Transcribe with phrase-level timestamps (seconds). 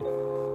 [0.00, 0.45] Hola,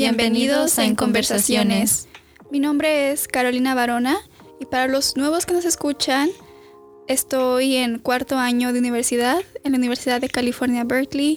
[0.00, 2.08] bienvenidos a En Conversaciones.
[2.50, 4.16] Mi nombre es Carolina Barona
[4.58, 6.30] y para los nuevos que nos escuchan,
[7.06, 11.36] estoy en cuarto año de universidad en la Universidad de California, Berkeley.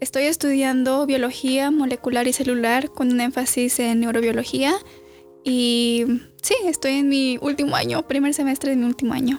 [0.00, 4.72] Estoy estudiando biología molecular y celular con un énfasis en neurobiología
[5.44, 6.06] y
[6.42, 9.38] sí, estoy en mi último año, primer semestre de mi último año.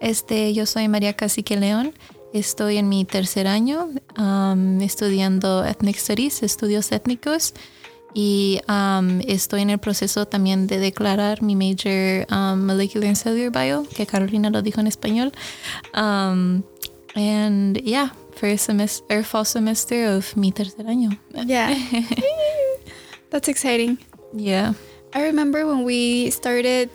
[0.00, 1.94] Este, yo soy María Cacique León
[2.36, 7.54] Estoy en mi tercer año um, estudiando Ethnic Studies, estudios étnicos,
[8.12, 13.50] y um, estoy en el proceso también de declarar mi major um, Molecular and Cellular
[13.50, 15.32] Bio, que Carolina lo dijo en español.
[15.94, 16.62] Um,
[17.14, 21.18] and yeah, first semester, fall semester of mi tercer año.
[21.46, 21.74] Yeah.
[23.30, 23.96] That's exciting.
[24.34, 24.74] Yeah.
[25.14, 26.90] I remember when we started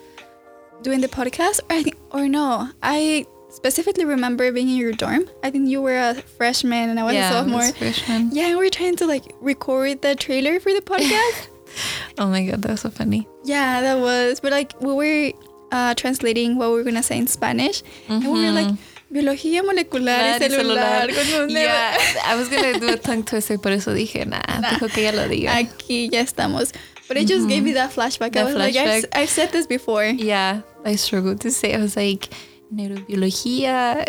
[0.84, 5.30] doing the podcast, or, or no, I specifically remember being in your dorm.
[5.44, 7.60] I think you were a freshman and I was yeah, a sophomore.
[7.60, 8.30] Was freshman.
[8.32, 11.48] Yeah, and we were trying to like record the trailer for the podcast.
[12.18, 13.28] oh my god, that was so funny.
[13.44, 14.40] Yeah, that was.
[14.40, 15.32] But like we were
[15.72, 18.14] uh, translating what we were gonna say in Spanish, mm-hmm.
[18.14, 18.76] and we were like.
[19.12, 21.12] Biología molecular y celular.
[21.12, 21.50] celular.
[21.50, 24.70] yeah, I was gonna do a tongue twister, por eso dije, nah, nah.
[24.70, 25.52] dijo que ya lo diga.
[25.52, 26.72] Aquí ya estamos.
[27.10, 27.50] But it just mm-hmm.
[27.50, 28.32] gave me that flashback.
[28.32, 28.74] That I was flashback.
[28.74, 30.06] like, I've, I've said this before.
[30.06, 31.74] Yeah, I struggled to say.
[31.74, 32.30] I was like,
[32.72, 34.06] neurobiología.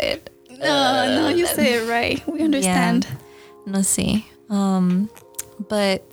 [0.49, 2.25] No, no, you say it right.
[2.27, 3.05] We understand.
[3.05, 4.25] Yeah, no sé.
[4.49, 5.09] Um,
[5.67, 6.03] but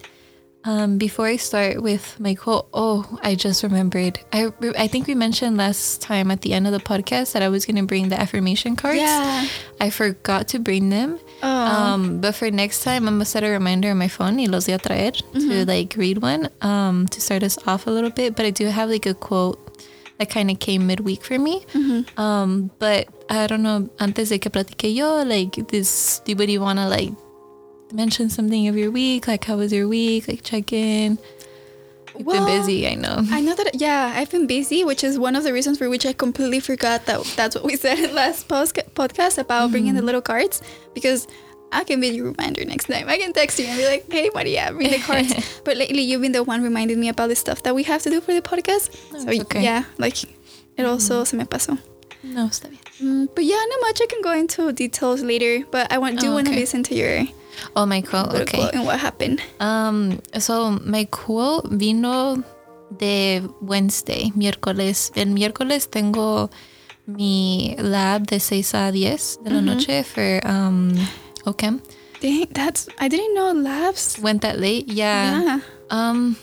[0.64, 4.20] um, before I start with my quote, oh, I just remembered.
[4.32, 7.48] I I think we mentioned last time at the end of the podcast that I
[7.48, 9.00] was gonna bring the affirmation cards.
[9.00, 9.46] Yeah.
[9.80, 11.18] I forgot to bring them.
[11.42, 11.48] Oh.
[11.48, 14.36] Um, but for next time, I'm gonna set a reminder on my phone.
[14.36, 15.48] Y los voy a traer mm-hmm.
[15.48, 16.50] to like read one.
[16.60, 18.36] Um, to start us off a little bit.
[18.36, 19.69] But I do have like a quote
[20.20, 21.64] that kind of came midweek for me.
[21.72, 22.20] Mm-hmm.
[22.20, 26.78] Um, but I don't know, antes de que platique yo, like this, do you want
[26.78, 27.10] to like
[27.90, 29.26] mention something of your week?
[29.26, 30.28] Like, how was your week?
[30.28, 31.18] Like, check in.
[32.18, 33.24] You've well, been busy, I know.
[33.30, 36.04] I know that, yeah, I've been busy, which is one of the reasons for which
[36.04, 39.72] I completely forgot that that's what we said in last podcast about mm-hmm.
[39.72, 40.60] bringing the little cards
[40.92, 41.26] because
[41.72, 43.08] I can be your reminder next time.
[43.08, 45.32] I can text you and be like, hey, Maria, bring the cards.
[45.64, 48.10] but lately, you've been the one reminding me about the stuff that we have to
[48.10, 48.90] do for the podcast.
[49.12, 49.62] No, so, okay.
[49.62, 50.30] yeah, like, it
[50.78, 50.88] mm.
[50.88, 51.78] also se me pasó.
[52.22, 52.80] No, está bien.
[53.00, 54.00] Mm, but yeah, not much.
[54.02, 55.64] I can go into details later.
[55.70, 57.26] But I want, do oh, want to listen to your
[57.76, 58.34] Oh, my quote.
[58.34, 58.58] Okay.
[58.58, 59.42] Quote and what happened.
[59.60, 62.42] Um, so my quote vino
[62.96, 65.12] de Wednesday, miércoles.
[65.16, 66.50] El miércoles tengo
[67.06, 69.74] mi lab de 6 a 10 de la mm -hmm.
[69.74, 70.94] noche for um,
[71.46, 71.70] Okay.
[72.20, 74.88] Dang, that's I didn't know labs went that late.
[74.88, 75.42] Yeah.
[75.42, 75.60] Yeah.
[75.90, 76.36] Um,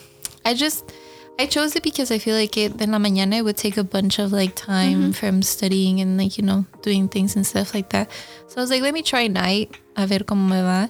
[0.44, 0.92] I just
[1.40, 3.84] I chose it because I feel like it in la mañana it would take a
[3.84, 5.12] bunch of like time mm-hmm.
[5.12, 8.10] from studying and like you know doing things and stuff like that.
[8.48, 9.76] So I was like, let me try night.
[9.96, 10.90] A ver cómo me va.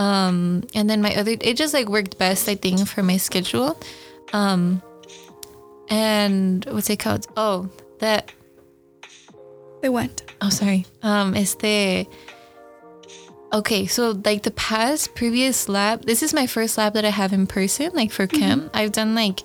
[0.00, 3.76] Um, and then my other it just like worked best I think for my schedule.
[4.32, 4.80] Um,
[5.88, 7.26] and what's it called?
[7.36, 8.30] Oh, that.
[9.82, 10.22] They went.
[10.40, 10.86] Oh, sorry.
[11.02, 12.06] Um, este
[13.52, 17.32] Okay, so like the past previous lab, this is my first lab that I have
[17.32, 18.60] in person, like for chem.
[18.60, 18.76] Mm-hmm.
[18.76, 19.42] I've done like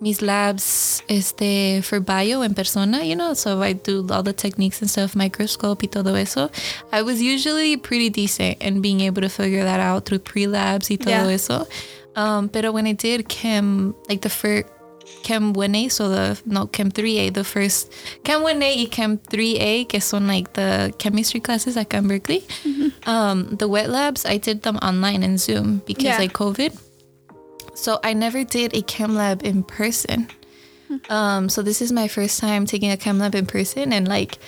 [0.00, 4.80] mis labs este for bio en persona, you know, so I do all the techniques
[4.80, 6.50] and stuff, microscope y todo eso.
[6.90, 10.96] I was usually pretty decent in being able to figure that out through pre-labs y
[10.96, 11.34] todo yeah.
[11.34, 11.66] eso.
[12.16, 14.66] Um, pero when I did chem, like the first
[15.22, 17.92] Chem 1A, so the no Chem 3A, the first
[18.24, 22.40] Chem 1A and Chem 3A, que son like the chemistry classes at in Berkeley.
[22.40, 23.08] Mm-hmm.
[23.08, 26.18] Um, the wet labs, I did them online in Zoom because Yeah.
[26.18, 26.76] like COVID.
[27.74, 30.28] So I never did a chem lab in person.
[31.10, 34.38] Um, so this is my first time taking a chem lab in person and like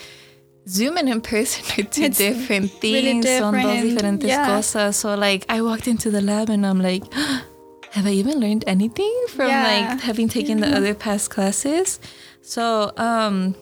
[0.69, 3.27] Zoom and in person are two It's different really things.
[3.27, 4.47] Son dos different, diferentes yeah.
[4.47, 4.97] cosas.
[4.97, 7.03] So like I walked into the lab and I'm like,
[7.97, 9.65] have I even learned anything from Yeah.
[9.65, 11.99] like having taken the other past classes?
[12.43, 13.57] So um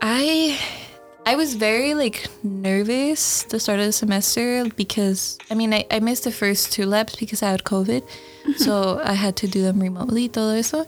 [0.00, 0.58] I
[1.26, 5.98] I was very like nervous the start of the semester because I mean I, I
[6.00, 8.02] missed the first two labs because I had COVID.
[8.56, 10.86] so I had to do them remotely, todo eso.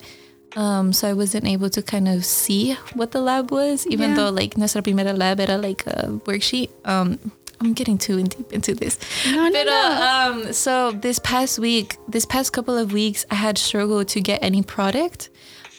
[0.57, 4.17] Um, so I wasn't able to kind of see what the lab was, even Yeah.
[4.17, 6.71] though like nuestra primera lab era like a worksheet.
[6.85, 7.19] Um,
[7.61, 8.99] I'm getting too in deep into this.
[9.27, 9.73] No, no, But no.
[9.73, 14.21] uh, um, so this past week, this past couple of weeks, I had struggled to
[14.21, 15.29] get any product.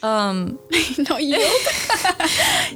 [0.01, 0.59] Um,
[1.09, 1.61] no yield.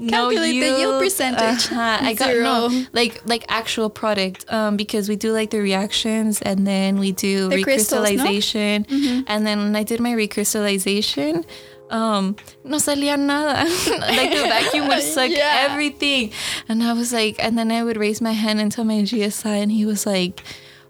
[0.09, 1.71] Calculate the yield percentage.
[1.71, 1.97] uh-huh.
[2.01, 4.45] I got no like like actual product.
[4.51, 8.15] Um, because we do like the reactions and then we do The crystals, no?
[8.25, 8.27] Mm-hmm.
[8.27, 11.45] recrystallization, and then when I did my recrystallization.
[11.93, 12.35] Um,
[12.65, 13.63] no salía nada.
[14.01, 15.67] like the vacuum would suck Yeah.
[15.69, 16.31] everything.
[16.67, 19.61] And I was like, and then I would raise my hand and tell my GSI,
[19.61, 20.41] and he was like,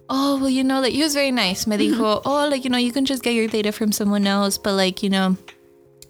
[0.09, 1.67] oh, well, you know, like, he was very nice.
[1.67, 1.99] Me Mm-hmm.
[2.01, 4.73] dijo, oh, like, you know, you can just get your data from someone else, but
[4.75, 5.35] like, you know,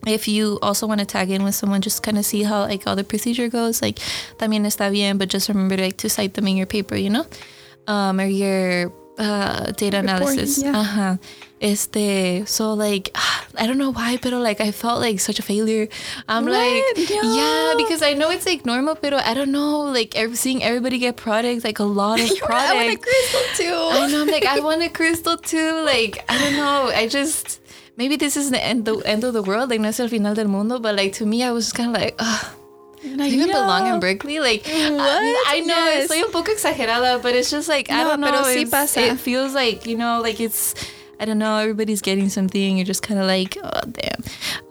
[0.06, 2.86] if you also want to tag in with someone, just kind of see how like
[2.86, 3.82] all the procedure goes.
[3.82, 3.98] Like,
[4.38, 7.26] también está bien, but just remember like to cite them in your paper, you know,
[7.88, 10.62] um, or your uh, data analysis.
[10.62, 10.78] yeah.
[10.78, 11.18] Uh-huh.
[11.64, 13.16] Este, so like,
[13.58, 15.88] I don't know why, but like I felt like such a failure.
[16.28, 16.54] I'm What?
[16.60, 20.62] like, yeah, because I know it's like normal, but I don't know, like ev- seeing
[20.62, 22.70] everybody get products, like a lot of products.
[22.70, 23.74] I want a crystal too.
[23.74, 24.22] I know.
[24.24, 25.84] I'm like, I want a crystal too.
[25.86, 26.92] Like, I don't know.
[26.94, 27.62] I just
[27.96, 29.70] maybe this is the end the end of the world.
[29.70, 30.80] Like, no es el final del mundo.
[30.80, 32.46] But like to me, I was kind of like, ugh.
[33.06, 33.94] Like, Do you even belong no.
[33.96, 34.40] in Berkeley?
[34.40, 35.24] Like, I, What?
[35.48, 36.08] I know Yes.
[36.08, 38.32] soy un poco exagerada, but it's just like I don't know.
[38.32, 39.02] pero sí pasa.
[39.02, 40.74] It feels like you know, like it's.
[41.20, 41.58] I don't know.
[41.58, 42.78] Everybody's getting something.
[42.78, 44.24] You're just kind of like, oh damn.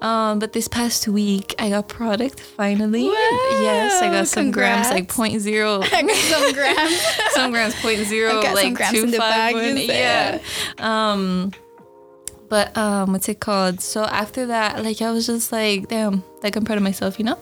[0.03, 3.05] Um, but this past week, I got product finally.
[3.07, 5.81] yes, I got some grams, like point zero.
[5.93, 7.01] I got some grams.
[7.33, 9.77] some grams point zero I got some like grams two in the five bag, one.
[9.79, 10.39] yeah
[10.79, 11.53] um
[12.49, 16.55] but um what's it called so after that like i was just like damn like
[16.57, 17.39] i'm proud of myself you know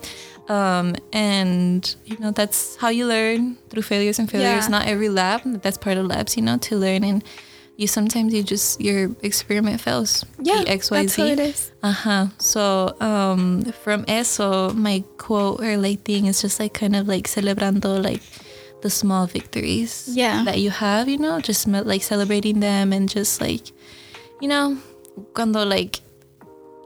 [0.49, 4.69] um and you know that's how you learn through failures and failures Yeah.
[4.69, 7.25] not every lab that's part of labs you know to learn and
[7.81, 11.73] you sometimes you just your experiment fails Yeah, xyz that's how it is.
[11.83, 12.27] uh-huh.
[12.37, 17.25] So um from eso, my quote or like thing is just like kind of like
[17.27, 18.21] celebrando like
[18.83, 20.45] the small victories Yeah.
[20.45, 23.73] that you have, you know, just like celebrating them and just like,
[24.41, 24.77] you know,
[25.35, 26.01] cuando like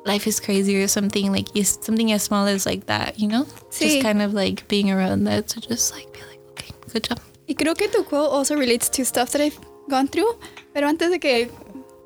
[0.07, 3.81] life is crazy or something like something as small as like that, you know, Sí.
[3.99, 7.19] just kind of like being around that to just like be like, okay, good job.
[7.49, 9.59] Y creo que tu quote also relates to stuff that I've
[9.91, 10.39] gone through.
[10.75, 11.49] Pero antes de que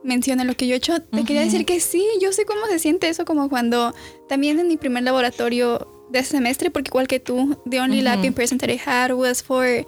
[0.04, 2.78] mencione lo que yo he hecho, te quería decir que sí, yo sé cómo se
[2.78, 3.94] siente eso, como cuando
[4.28, 8.32] también en mi primer laboratorio de semestre, porque igual que tú, the only lab in
[8.32, 9.84] person that I had was for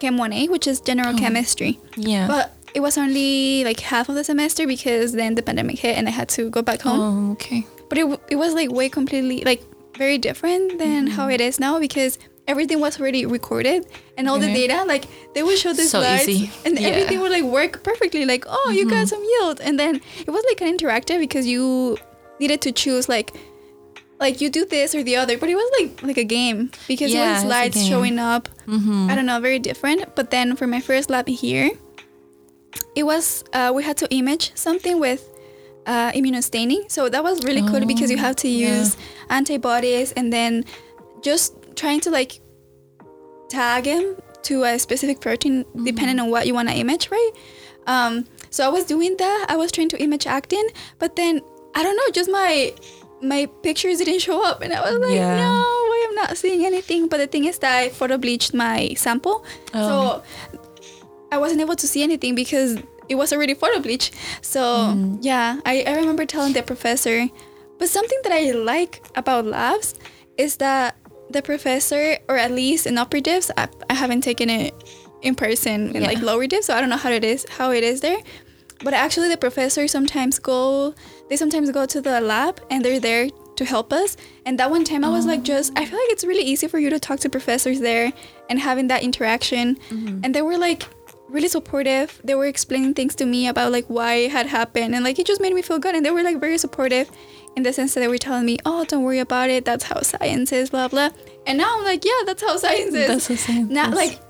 [0.00, 1.78] Chem 1A, which is general chemistry.
[1.96, 2.26] Yeah.
[2.26, 6.08] But it was only like half of the semester because then the pandemic hit and
[6.08, 7.00] I had to go back home.
[7.00, 7.64] oh, okay.
[7.88, 9.62] But it, it was like way completely, like
[9.96, 12.18] very different than how it is now because
[12.48, 13.86] everything was already recorded
[14.16, 14.54] and all the Mhm.
[14.62, 16.50] data, like they would show the So slides easy.
[16.64, 16.88] and Yeah.
[16.88, 18.24] everything would like work perfectly.
[18.24, 19.60] Like, oh, you got some yield.
[19.60, 21.98] And then it was like of interactive because you
[22.40, 23.30] needed to choose like,
[24.18, 27.12] like you do this or the other, but it was like like a game because
[27.12, 28.48] Yeah, it was slides showing up.
[28.66, 29.10] Mm-hmm.
[29.10, 30.00] I don't know, very different.
[30.16, 31.70] But then for my first lab here,
[32.94, 35.22] it was uh, we had to image something with
[35.86, 36.90] uh, immunostaining.
[36.90, 38.78] So that was really cool because you Oh, have to yeah.
[38.78, 38.96] use
[39.30, 40.64] antibodies and then
[41.22, 42.32] just trying to like
[43.48, 44.04] tag him
[44.42, 45.84] to a specific protein Mm-hmm.
[45.84, 47.32] depending on what you want to image, right?
[47.86, 49.46] Um, so I was doing that.
[49.48, 50.66] I was trying to image actin,
[50.98, 51.40] but then
[51.74, 52.72] I don't know, just my
[53.20, 55.36] my pictures didn't show up, and I was like, Yeah.
[55.36, 55.52] no,
[55.96, 57.08] I am not seeing anything.
[57.08, 59.44] But the thing is that I photo bleached my sample,
[59.74, 59.88] Oh.
[59.88, 59.96] so
[61.32, 64.12] I wasn't able to see anything because it was already photo bleach.
[64.40, 64.60] So
[64.94, 65.18] Mm.
[65.22, 67.26] yeah, I, I remember telling the professor.
[67.78, 69.94] But something that I like about labs
[70.36, 70.94] is that
[71.30, 74.74] the professor, or at least in upper divs, I, I haven't taken it
[75.22, 76.08] in person in Yeah.
[76.08, 78.18] like lower divs, so I don't know how it is how it is there.
[78.84, 80.94] But actually, the professors sometimes go.
[81.28, 84.16] They sometimes go to the lab and they're there to help us.
[84.46, 85.42] And that one time, I was like, oh.
[85.42, 88.12] just I feel like it's really easy for you to talk to professors there
[88.48, 89.76] and having that interaction.
[89.90, 90.20] Mm-hmm.
[90.22, 90.86] And they were like,
[91.28, 92.20] really supportive.
[92.24, 95.26] They were explaining things to me about like why it had happened, and like it
[95.26, 95.94] just made me feel good.
[95.94, 97.10] And they were like very supportive
[97.56, 99.64] in the sense that they were telling me, "Oh, don't worry about it.
[99.64, 101.10] That's how science is." Blah blah.
[101.46, 103.68] And now I'm like, "Yeah, that's how science is." That's the same.
[103.68, 103.94] Now, Yes.
[103.96, 104.20] like,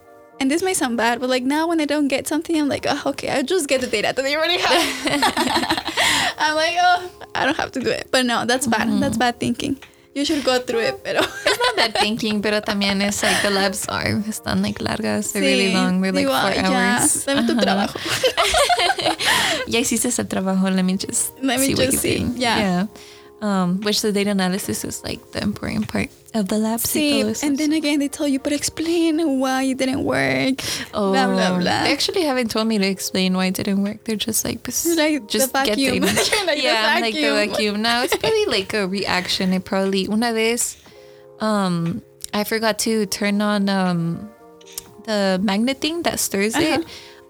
[0.41, 2.87] and this may sound bad, but like now when I don't get something, I'm like,
[2.89, 4.83] oh, okay, I'll just get the data that they already have.
[6.39, 8.09] I'm like, oh, I don't have to do it.
[8.11, 8.89] But no, that's bad.
[9.03, 9.77] That's bad thinking.
[10.19, 11.21] You should go through it, pero.
[11.47, 15.43] It's not bad thinking, pero también es like the labs are están like largas, they're
[15.43, 17.25] really Sí, long, they're like digo, four "Ay, ya, hours.
[17.25, 17.99] dame tu trabajo.
[19.69, 22.39] Ya hiciste ese trabajo, let me just Let me see what just you see, think.
[22.39, 22.87] yeah.
[23.41, 26.81] Um, which the data analysis is like the important part of the lab.
[26.81, 30.59] See, and then again, they tell you, but explain why it didn't work.
[30.93, 31.83] Oh, blah, blah, blah.
[31.85, 34.03] They actually haven't told me to explain why it didn't work.
[34.03, 36.01] They're just like, Like the just get vacuum.
[36.01, 37.53] the like, yeah, I'm like the vacuum.
[37.53, 37.83] vacuum.
[37.83, 39.53] No, it's probably like a reaction.
[39.53, 40.77] It probably una vez,
[41.39, 42.03] um,
[42.35, 44.31] I forgot to turn on um
[45.05, 46.85] the magnet thing that stirs it.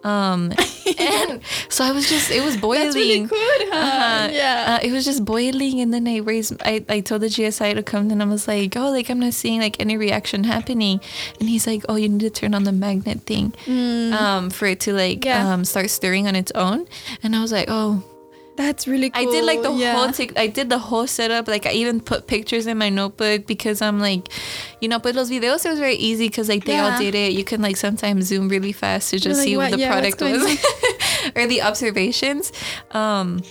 [0.04, 0.52] Um,
[0.98, 2.84] and so I was just it was boiling.
[2.84, 3.76] That's really good, huh?
[3.76, 4.28] Uh-huh.
[4.32, 4.78] Yeah.
[4.80, 6.54] Uh, it was just boiling, and then I raised.
[6.64, 9.34] I, I told the GSI to come, and I was like, "Oh, like I'm not
[9.34, 11.00] seeing like any reaction happening."
[11.40, 13.52] And he's like, "Oh, you need to turn on the magnet thing,
[14.14, 15.24] um, for it to like Mm.
[15.24, 15.52] Yeah.
[15.52, 16.86] um start stirring on its own."
[17.22, 18.02] And I was like, "Oh,
[18.58, 19.28] That's really cool.
[19.28, 19.92] I did like the yeah.
[19.94, 21.46] whole tic- I did the whole setup.
[21.46, 24.28] Like I even put pictures in my notebook because I'm like,
[24.80, 27.34] you know, but los videos it was very easy because like they all did it.
[27.34, 29.92] You can like sometimes zoom really fast to just like, see what, what- the yeah,
[29.92, 30.42] product was
[31.36, 32.52] or the observations.
[32.90, 33.42] Um,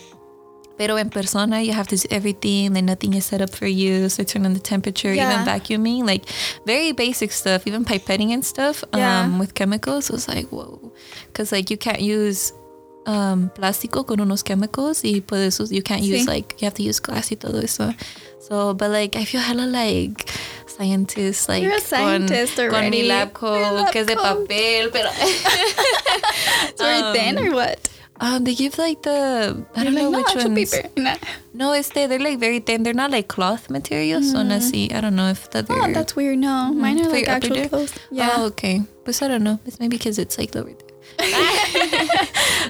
[0.78, 2.74] Pero en persona, you have to do everything.
[2.74, 4.10] Like nothing is set up for you.
[4.10, 5.32] So turn on the temperature, Yeah.
[5.32, 6.26] even vacuuming, like
[6.68, 8.84] very basic stuff, even pipetting and stuff.
[8.94, 9.22] Yeah.
[9.24, 10.92] Um, with chemicals, it was like whoa,
[11.32, 12.52] because like you can't use
[13.08, 16.28] um plástico con unos chemicals y por eso you can't use Sí.
[16.28, 17.94] like you have to use glass y todo eso.
[18.48, 20.26] So, but like I feel hella like
[20.68, 23.04] scientist, like You're a con- scientist con, mi already.
[23.04, 25.10] lab coat que es de papel, pero
[26.70, 27.80] It's very um, thin or what?
[28.20, 30.72] um they give like the I You're don't know like, which no, actual ones.
[30.72, 30.90] paper.
[31.02, 31.16] Nah.
[31.54, 32.84] No, it's they they're like very thin.
[32.84, 34.32] They're not like cloth materials.
[34.32, 35.66] So así, I don't know if that.
[35.70, 36.40] Oh, that's weird.
[36.40, 37.94] No, mine are like actual clothes.
[38.12, 38.32] Yeah.
[38.38, 38.82] Oh, okay.
[39.06, 39.60] But I don't know.
[39.66, 40.74] It's maybe because it's like lower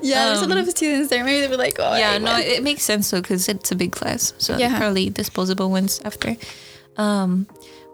[0.01, 1.23] yeah, there's a lot um, of students there.
[1.23, 2.45] Maybe they were like, oh, yeah, I no, went.
[2.47, 4.77] it makes sense though because it's a big class, so Yeah.
[4.77, 6.35] probably disposable ones after.
[6.97, 7.47] Um,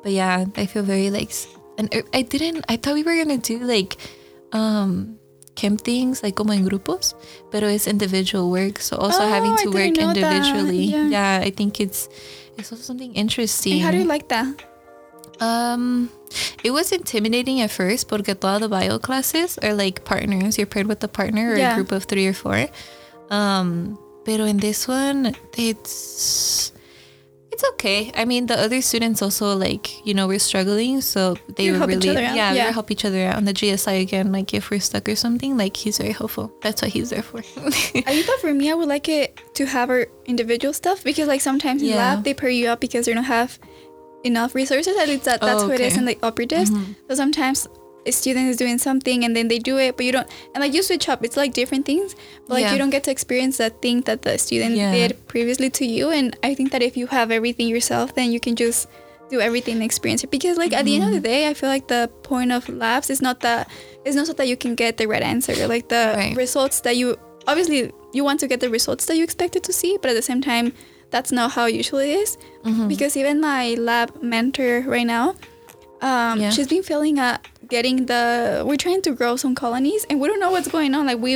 [0.03, 1.31] but yeah, I feel very like,
[1.77, 2.65] and I- I didn't.
[2.69, 3.97] I thought we were gonna do like,
[4.51, 5.17] um,
[5.55, 7.13] chem things like como en grupos,
[7.51, 8.79] pero it's individual work.
[8.79, 10.33] So also Oh, having to work didn't know that.
[10.33, 10.85] individually.
[10.85, 11.07] Yeah.
[11.09, 11.41] Yeah.
[11.45, 12.09] I think it's
[12.57, 13.73] it's also something interesting.
[13.73, 14.61] And how do you like that?
[15.39, 16.09] Um,
[16.63, 20.57] it was intimidating at first but porque todas the bio classes are like partners.
[20.57, 21.73] You're paired with a partner or Yeah.
[21.73, 22.67] a group of three or four.
[23.29, 26.71] Um, pero in this one, it's
[27.51, 28.11] it's okay.
[28.17, 32.09] I mean, the other students also like you know we're struggling, so they were really
[32.09, 32.67] other out, yeah, yeah.
[32.67, 33.37] we help each other out.
[33.37, 36.51] On the GSI again, like if we're stuck or something, like he's very helpful.
[36.63, 37.39] That's what he's there for.
[38.07, 41.41] I thought for me, I would like it to have our individual stuff because, like,
[41.41, 41.97] sometimes in Yeah.
[41.97, 43.59] lab they pair you up because they don't have
[44.23, 44.95] enough resources.
[44.97, 46.71] At least that, that's Oh, what it is in the upper divs.
[47.09, 47.67] So sometimes
[48.05, 50.73] a student is doing something and then they do it, but you don't, and like
[50.73, 51.23] you switch up.
[51.23, 52.15] It's like different things,
[52.47, 52.73] but like Yeah.
[52.73, 54.91] you don't get to experience that thing that the student Yeah.
[54.91, 56.09] did previously to you.
[56.11, 58.87] And I think that if you have everything yourself, then you can just
[59.29, 60.31] do everything and experience it.
[60.31, 61.23] Because like at the end of the Mm-hmm.
[61.23, 63.69] day, I feel like the point of labs is not that
[64.05, 65.55] it's not so that you can get the right answer.
[65.67, 66.35] Like the Right.
[66.35, 69.97] results that you obviously you want to get the results that you expected to see,
[70.01, 70.73] but at the same time,
[71.13, 72.37] that's not how it usually is.
[72.65, 72.87] Mm-hmm.
[72.93, 75.35] Because even my lab mentor right now,
[76.01, 76.49] um, Yeah.
[76.49, 77.37] she's been failing at
[77.75, 78.63] getting the.
[78.67, 81.05] We're trying to grow some colonies, and we don't know what's going on.
[81.11, 81.33] Like we,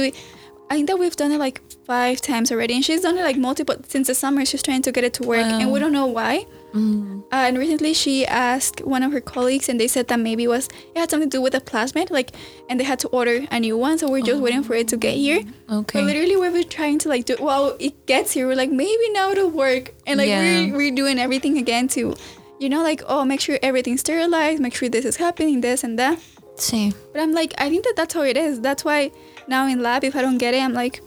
[0.69, 3.37] I think that we've done it like five times already, and she's done it like
[3.37, 4.43] multiple since the summer.
[4.45, 6.45] She's trying to get it to work, and we don't know why.
[6.73, 7.21] Mm.
[7.31, 10.47] Uh, and recently, she asked one of her colleagues, and they said that maybe it
[10.49, 12.31] was it had something to do with the plasmid, like,
[12.69, 13.97] and they had to order a new one.
[13.97, 15.41] So we're just waiting for it to get here.
[15.71, 15.99] Okay.
[15.99, 17.37] But literally, we were trying to like do.
[17.39, 18.47] Well, it gets here.
[18.47, 20.41] We're like, maybe now it'll work, and like Yeah.
[20.41, 22.13] we're we're doing everything again to,
[22.59, 25.97] you know, like oh, make sure everything's sterilized, make sure this is happening, this and
[25.97, 26.19] that.
[26.57, 26.93] Sí.
[27.13, 28.59] But I'm like, I think that that's how it is.
[28.61, 29.11] That's why
[29.47, 31.01] now in lab, if I don't get it, I'm like,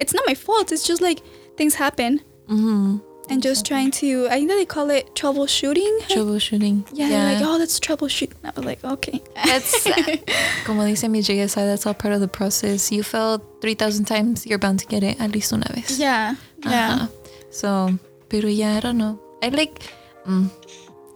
[0.00, 0.72] it's not my fault.
[0.72, 1.20] It's just like
[1.56, 2.98] things happen, Mm-hmm.
[3.30, 4.26] And just trying to.
[4.28, 5.98] I think they call it troubleshooting.
[6.08, 6.86] Troubleshooting.
[6.92, 8.36] Yeah, they're like, oh, that's troubleshooting.
[8.44, 9.22] I was like, okay.
[9.44, 9.84] That's
[10.66, 12.92] como dice mi GSI, that's all part of the process.
[12.92, 15.98] You failed 3,000 times, you're bound to get it at least una vez.
[15.98, 17.08] yeah, yeah.
[17.08, 17.08] Ajá.
[17.50, 19.18] So, pero yeah, I don't know.
[19.42, 19.88] I like,
[20.26, 20.50] mm,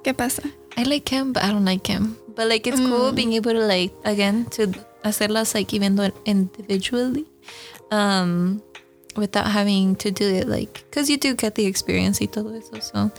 [0.03, 0.43] ¿Qué pasa?
[0.77, 2.17] I like him, but I don't like him.
[2.35, 2.89] But like, it's Mm.
[2.89, 4.69] cool being able to like, again, to
[5.05, 7.27] hacerlas like even though individually,
[7.91, 8.63] um,
[9.19, 12.79] without having to do it like, cause you do get the experience y todo eso.
[12.81, 13.11] So,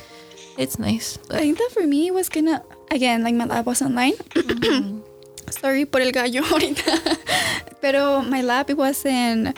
[0.58, 1.18] it's nice.
[1.32, 5.00] I think that for me it was gonna again like my lab was online, mm-hmm.
[5.52, 9.54] sorry por el gallo ahorita, pero my lab it was in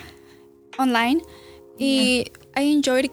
[0.80, 1.22] online
[1.80, 3.10] y I enjoyed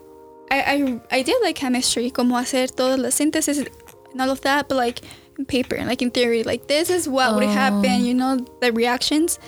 [0.50, 3.66] I, I I did like chemistry, como hacer todas las síntesis
[4.12, 5.00] and all of that, but like
[5.38, 7.48] in paper, like in theory, like this is what would Oh.
[7.52, 9.38] happen, you know, the reactions.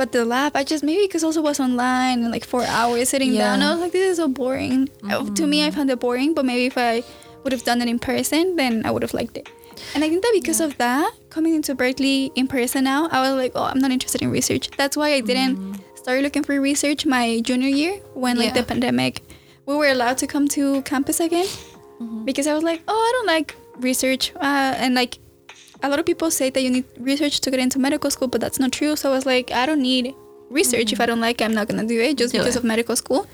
[0.00, 3.34] But the lab, I just maybe because also was online and like four hours sitting
[3.36, 3.68] down, Yeah.
[3.68, 4.88] I was like, this is so boring.
[5.04, 7.02] Uh, To me, I found it boring, but maybe if I
[7.44, 9.46] would have done it in person, then I would have liked it.
[9.94, 13.36] And I think that because of that, coming into Berkeley in person now, I was
[13.36, 14.70] like, oh, I'm not interested in research.
[14.80, 19.20] That's why I didn't start looking for research my junior year when like the pandemic,
[19.66, 21.44] we were allowed to come to campus again
[22.24, 23.54] because I was like, oh, I don't like
[23.84, 24.32] research.
[24.36, 25.18] Uh, and like
[25.82, 28.40] a lot of people say that you need research to get into medical school, but
[28.40, 28.96] that's not true.
[28.96, 30.14] So I was like, I don't need
[30.50, 30.92] research.
[30.92, 32.60] If I don't like it, I'm not going to do it just Do because it.
[32.60, 33.26] of medical school.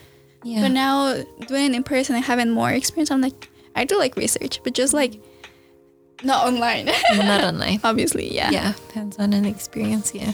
[0.44, 0.62] Yeah.
[0.62, 1.14] But now
[1.46, 4.74] doing it in person and having more experience, I'm like, I do like research, but
[4.74, 5.20] just like
[6.22, 6.86] not online.
[7.16, 7.80] Not online.
[7.84, 8.50] Obviously, yeah.
[8.50, 10.14] Yeah, hands on and experience.
[10.14, 10.32] Yeah.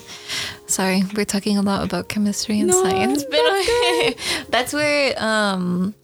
[0.66, 3.40] Sorry, we're talking a lot about chemistry and No, science, but
[4.50, 5.94] that's where um,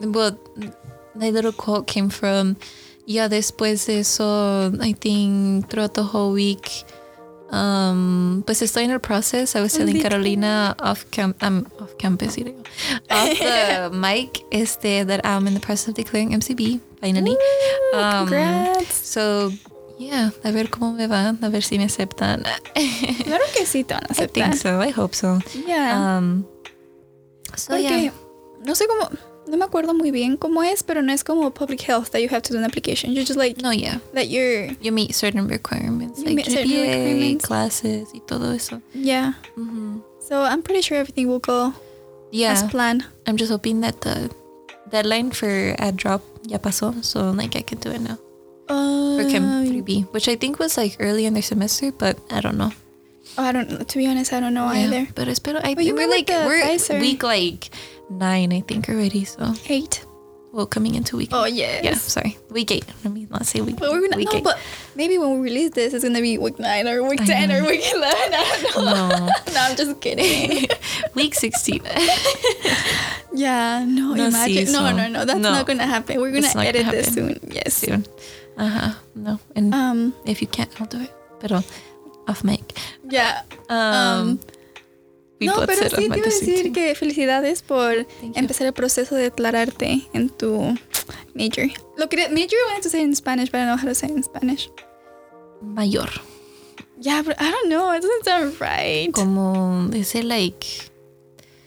[0.00, 0.38] well,
[1.16, 2.56] the little quote came from.
[3.06, 6.70] Yeah, después de eso, I think throughout the whole week,
[7.50, 9.54] um, pues estoy en el process.
[9.54, 10.00] I was telling.
[10.00, 12.62] Carolina off camp, um, off campus, y digo,
[13.10, 17.36] off the mic, este, that I'm in the process of declaring MCB finally.
[17.92, 18.94] Woo, Um, congrats.
[19.06, 19.52] So,
[19.98, 22.42] yeah, a ver cómo me va, a ver si me aceptan.
[23.24, 24.56] Claro que sí te van a I think aceptar.
[24.56, 24.80] so.
[24.80, 25.38] I hope so.
[25.66, 26.16] Yeah.
[26.18, 26.46] Um,
[27.54, 28.12] so Porque yeah,
[28.64, 29.10] no sé cómo,
[29.46, 32.28] no me acuerdo muy bien cómo es, pero no es como public health that you
[32.30, 33.12] have to do an application.
[33.12, 36.82] You're just like no, yeah, that you're you meet certain requirements like meet certain GPA,
[36.82, 37.44] requirements.
[37.46, 38.80] classes y todo eso.
[38.94, 39.34] yeah.
[39.56, 41.72] hmm So I'm pretty sure everything will go
[42.32, 43.04] Yeah, as planned.
[43.26, 44.30] I'm just hoping that the
[44.90, 48.18] deadline for ad drop ya pasó, so like I can do it now
[48.68, 52.40] Uh, for Chem 3B, which I think was like early in their semester, but I
[52.40, 52.72] don't know.
[53.38, 53.88] Oh, I don't.
[53.88, 55.08] To be honest, I don't know Yeah, either.
[55.14, 57.00] But espero, I But you we're like we're Pfizer.
[57.00, 57.70] week like
[58.10, 59.24] nine, I think already.
[59.24, 60.04] So Eight.
[60.52, 61.30] well, coming into week.
[61.32, 61.82] Oh yes.
[61.84, 62.38] Yeah, sorry.
[62.50, 62.84] Week eight.
[63.02, 63.76] Let me not say week.
[63.78, 64.44] But we're gonna week no, eight.
[64.44, 64.58] but
[64.94, 67.58] maybe when we release this, it's gonna be week nine or week I ten know.
[67.58, 68.30] or week eleven.
[68.34, 69.08] I don't know.
[69.08, 70.68] no, no, I'm just kidding.
[71.14, 71.82] week sixteen.
[73.32, 74.66] yeah, no, No, imagine.
[74.72, 75.50] no, so- no, no, that's no.
[75.52, 76.20] not gonna happen.
[76.20, 77.40] We're gonna edit gonna this soon.
[77.50, 77.74] Yes.
[77.74, 78.06] Soon.
[78.56, 78.92] Uh huh.
[79.16, 80.14] No, and Um.
[80.24, 81.10] if you can't, I'll do it.
[82.24, 82.62] Pero off mic.
[83.08, 83.44] Yeah.
[83.68, 84.38] Um,
[85.40, 88.32] Um, no, pero sí te iba a decir que felicidades por Thank you.
[88.36, 90.74] empezar el proceso de declararte en tu
[91.34, 91.68] major.
[91.98, 93.94] Lo que major I wanted to say in Spanish, but I don't know how to
[93.94, 94.70] say it in Spanish.
[95.60, 96.08] Mayor.
[96.98, 97.92] Yeah, but I don't know.
[97.92, 99.12] It doesn't sound right.
[99.12, 100.64] Como dice like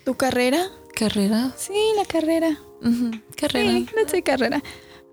[0.05, 0.69] ¿Tu carrera?
[0.95, 1.53] carrera.
[1.57, 2.57] Sí, la carrera.
[3.35, 3.69] Carrera.
[3.71, 4.63] Sí, let's say carrera.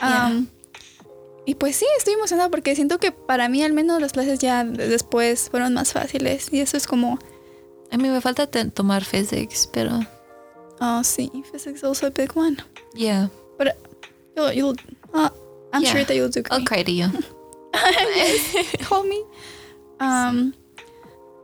[0.01, 0.43] Yeah.
[1.47, 4.65] Y pues sí, estoy emocionada porque siento que para mí al menos las clases ya
[4.65, 7.19] de- después fueron más fáciles y eso es como,
[7.91, 10.01] A mí me falta tomar physics, pero
[10.81, 12.57] oh sí, physics is also a big one.
[12.95, 13.29] yeah.
[13.59, 13.69] But
[14.37, 14.77] you'll, you'll
[15.13, 15.29] uh,
[15.73, 15.93] I'm Yeah.
[15.93, 16.67] sure that you'll do I'll great.
[16.67, 17.09] cry to you.
[18.89, 19.19] Call me.
[20.01, 20.53] Um,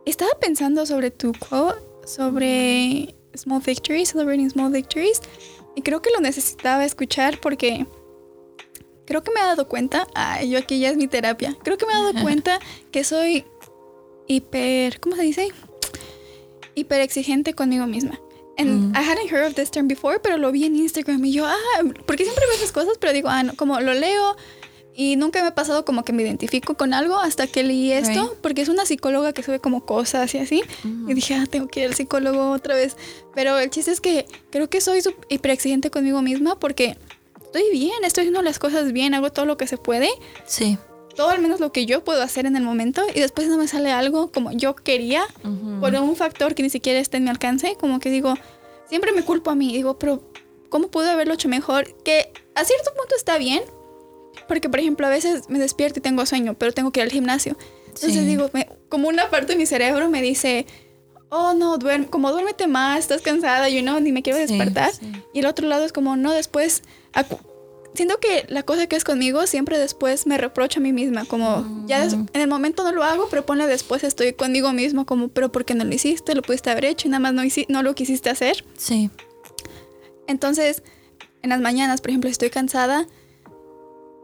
[0.06, 5.20] estaba pensando sobre tu quote, sobre small victories, celebrating small victories,
[5.76, 7.86] y creo que lo necesitaba escuchar porque
[9.10, 11.84] creo que me he dado cuenta, ay, yo aquí ya es mi terapia, creo que
[11.84, 12.60] me he dado cuenta
[12.92, 13.44] que soy
[14.28, 15.48] hiper, ¿cómo se dice?
[16.74, 18.18] Hiper exigente conmigo misma.
[18.56, 18.96] And Mm.
[18.96, 21.56] I hadn't heard of this term before, pero lo vi en Instagram y yo, ah,
[22.06, 24.36] porque siempre veo esas cosas, pero digo, ah, no, como lo leo
[24.94, 28.22] y nunca me ha pasado como que me identifico con algo hasta que leí esto,
[28.30, 28.40] Right.
[28.42, 30.62] porque es una psicóloga que sube como cosas y así.
[31.06, 32.96] Y dije, ah, tengo que ir al psicólogo otra vez.
[33.34, 36.98] Pero el chiste es que creo que soy hiper exigente conmigo misma porque
[37.52, 40.08] estoy bien, estoy haciendo las cosas bien, hago todo lo que se puede,
[40.46, 40.78] Sí.
[41.16, 43.66] todo al menos lo que yo puedo hacer en el momento y después no me
[43.66, 45.24] sale algo como yo quería
[45.80, 48.34] por un factor que ni siquiera está en mi alcance, como que digo,
[48.88, 50.22] siempre me culpo a mí, digo, pero
[50.68, 51.92] ¿cómo pude haberlo hecho mejor?
[52.04, 53.62] Que a cierto punto está bien,
[54.46, 57.10] porque por ejemplo a veces me despierto y tengo sueño, pero tengo que ir al
[57.12, 57.56] gimnasio.
[57.86, 58.24] Entonces Sí.
[58.24, 60.66] digo, me- como una parte de mi cerebro me dice,
[61.28, 64.92] oh no, duerme, como duérmete más, estás cansada, you know, ni me quiero Sí, despertar.
[64.92, 65.10] sí.
[65.34, 66.82] Y el otro lado es como, no, después,
[67.94, 71.84] siento que la cosa que es conmigo siempre después me reprocho a mí misma, como
[71.86, 72.26] ya Mm.
[72.32, 75.64] en el momento no lo hago, pero ponle después estoy conmigo mismo como, pero ¿por
[75.64, 76.34] qué no lo hiciste?
[76.34, 78.64] Lo pudiste haber hecho y nada más no, no lo quisiste hacer.
[78.76, 79.10] Sí.
[80.26, 80.82] Entonces,
[81.42, 83.06] en las mañanas, por ejemplo, si estoy cansada,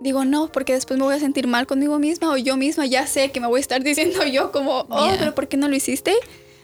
[0.01, 3.07] digo no, porque después me voy a sentir mal conmigo misma o yo misma ya
[3.07, 5.17] sé que me voy a estar diciendo yo como, oh, Yeah.
[5.19, 6.15] pero ¿por qué no lo hiciste?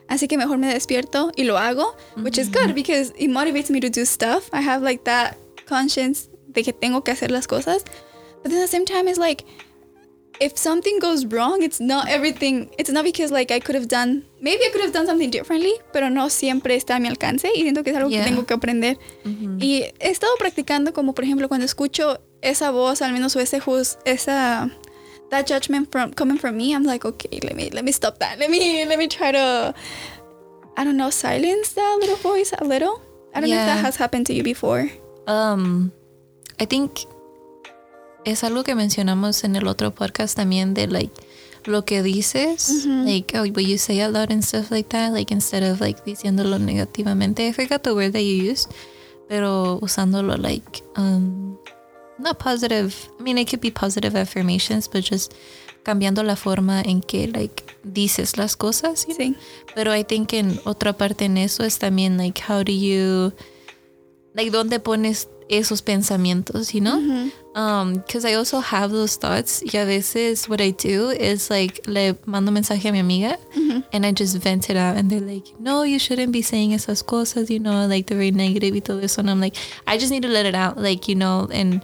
[0.09, 3.81] Así que mejor me despierto y lo hago, which is good because it motivates me
[3.81, 4.49] to do stuff.
[4.53, 7.85] I have like that conscience de que tengo que hacer las cosas.
[8.43, 9.45] But then at the same time, it's like,
[10.41, 12.71] if something goes wrong, it's not everything.
[12.79, 14.25] It's not because like I could have done.
[14.41, 17.63] Maybe I could have done something differently, pero no siempre está a mi alcance y
[17.63, 18.25] siento que es algo Yeah.
[18.25, 18.99] que tengo que aprender.
[19.25, 23.61] Y he estado practicando como por ejemplo cuando escucho esa voz, al menos o ese
[23.61, 24.71] juz, esa
[25.31, 28.39] that judgment from coming from me, I'm like, okay, let me let me stop that.
[28.39, 29.73] Let me let me try to
[30.77, 33.01] I don't know, silence that little voice a little.
[33.35, 34.91] I don't know if that has happened to you before.
[35.27, 35.91] Um,
[36.59, 36.93] I think
[38.25, 41.13] es algo que mencionamos en el otro podcast también de like
[41.65, 45.33] lo que dices, like oh, what you say out loud and stuff like that, like
[45.33, 47.47] instead of like diciéndolo negativamente.
[47.47, 48.71] I forgot the word that you used,
[49.29, 51.57] pero usándolo like um,
[52.19, 52.95] not positive.
[53.19, 55.35] I mean, it could be positive affirmations, but just
[55.85, 59.07] cambiando la forma en que like dices las cosas.
[59.07, 59.27] you know?
[59.27, 59.37] Sí.
[59.75, 63.33] Pero I think en otra parte en eso es también like how do you
[64.35, 67.31] like dónde pones esos pensamientos, you know?
[67.55, 69.63] Um, because I also have those thoughts.
[69.63, 73.39] Y a veces what I do is like le mando mensaje a mi amiga
[73.93, 77.05] and I just vent it out and they're like, no, you shouldn't be saying esas
[77.05, 79.21] cosas, you know, like they're very negative y todo eso.
[79.21, 81.83] And I'm like, I just need to let it out, like, you know, and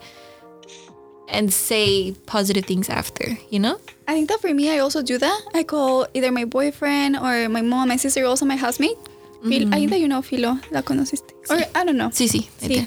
[1.30, 3.78] and say positive things after, you know?
[4.06, 5.42] I think that for me, I also do that.
[5.52, 8.96] I call either my boyfriend or my mom, my sister, also my housemate.
[9.42, 11.34] Phil, you know Philo, la conociste.
[11.48, 12.10] Or I don't know.
[12.12, 12.48] Sí, sí.
[12.60, 12.86] Sí.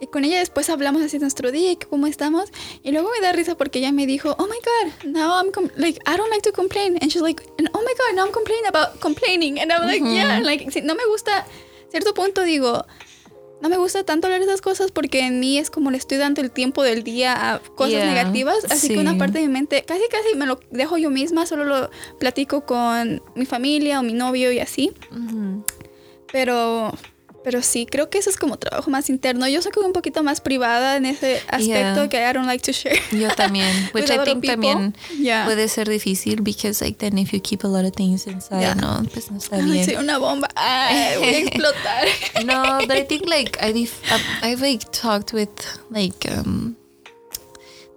[0.00, 2.50] Y con ella después hablamos así nuestro día cómo estamos.
[2.82, 6.00] Y luego me da risa porque ella me dijo, oh my God, now I'm like,
[6.06, 6.98] I don't like to complain.
[7.00, 9.60] And she's like, and oh my God, now I'm complaining about complaining.
[9.60, 11.46] And I'm like, yeah, like, si no me gusta,
[11.88, 12.84] cierto punto digo,
[13.62, 16.18] no me gusta tanto hablar de esas cosas porque en mí es como le estoy
[16.18, 18.64] dando el tiempo del día a cosas Yeah, negativas.
[18.70, 21.64] Así que una parte de mi mente, casi casi me lo dejo yo misma, solo
[21.64, 24.92] lo platico con mi familia o mi novio y así.
[26.32, 26.92] Pero,
[27.44, 29.46] pero sí, creo que eso es como trabajo más interno.
[29.48, 32.08] Yo soy como un poquito más privada en ese aspecto Yeah.
[32.08, 33.00] que I don't like to share.
[33.12, 35.44] Yo también, which I think también Yeah.
[35.44, 38.74] puede ser difícil because like then if you keep a lot of things inside, Yeah.
[38.74, 39.84] no, pues no está bien.
[39.84, 40.48] soy una bomba.
[40.54, 42.08] Ay, voy a explotar.
[42.44, 43.90] no, but I think like I've
[44.42, 45.50] I've like talked with
[45.90, 46.76] like um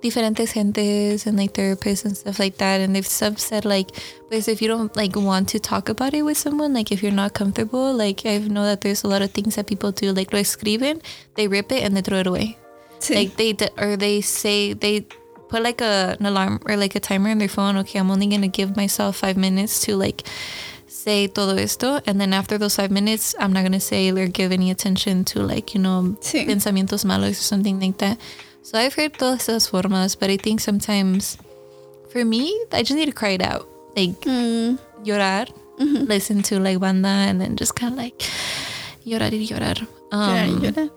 [0.05, 3.89] diferentes gentes and like therapists and stuff like that, and they've some said like,
[4.29, 7.11] pues if you don't like want to talk about it with someone, like if you're
[7.23, 10.31] not comfortable, like I know that there's a lot of things that people do, like
[10.31, 11.01] lo escriben,
[11.35, 12.57] they rip it and they throw it away.
[12.99, 13.15] Sí.
[13.15, 15.01] Like they or they say they
[15.49, 17.75] put like a, an alarm or like a timer on their phone.
[17.83, 20.23] Okay, I'm only gonna give myself five minutes to like
[20.87, 24.51] say todo esto, and then after those five minutes, I'm not gonna say or give
[24.51, 26.45] any attention to like you know Sí.
[26.47, 28.17] pensamientos malos or something like that.
[28.65, 31.37] So I've heard todas esas formas, but I think sometimes
[32.09, 35.47] for me, I just need to cry it out, like Mm, llorar,
[35.77, 38.17] listen to like banda, and then just kind of like
[39.05, 39.77] llorar y llorar.
[40.11, 40.89] Um, llorar.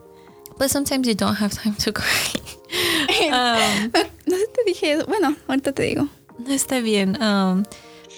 [0.56, 2.32] But sometimes you don't have time to cry.
[3.32, 3.92] um,
[4.26, 5.06] No sé te dije eso.
[5.06, 6.08] Bueno, ahorita te digo.
[6.38, 7.20] no está bien.
[7.20, 7.64] Um,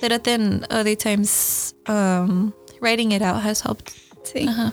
[0.00, 3.94] but then other times, um, writing it out has helped.
[4.22, 4.46] Sí.
[4.46, 4.72] Ajá.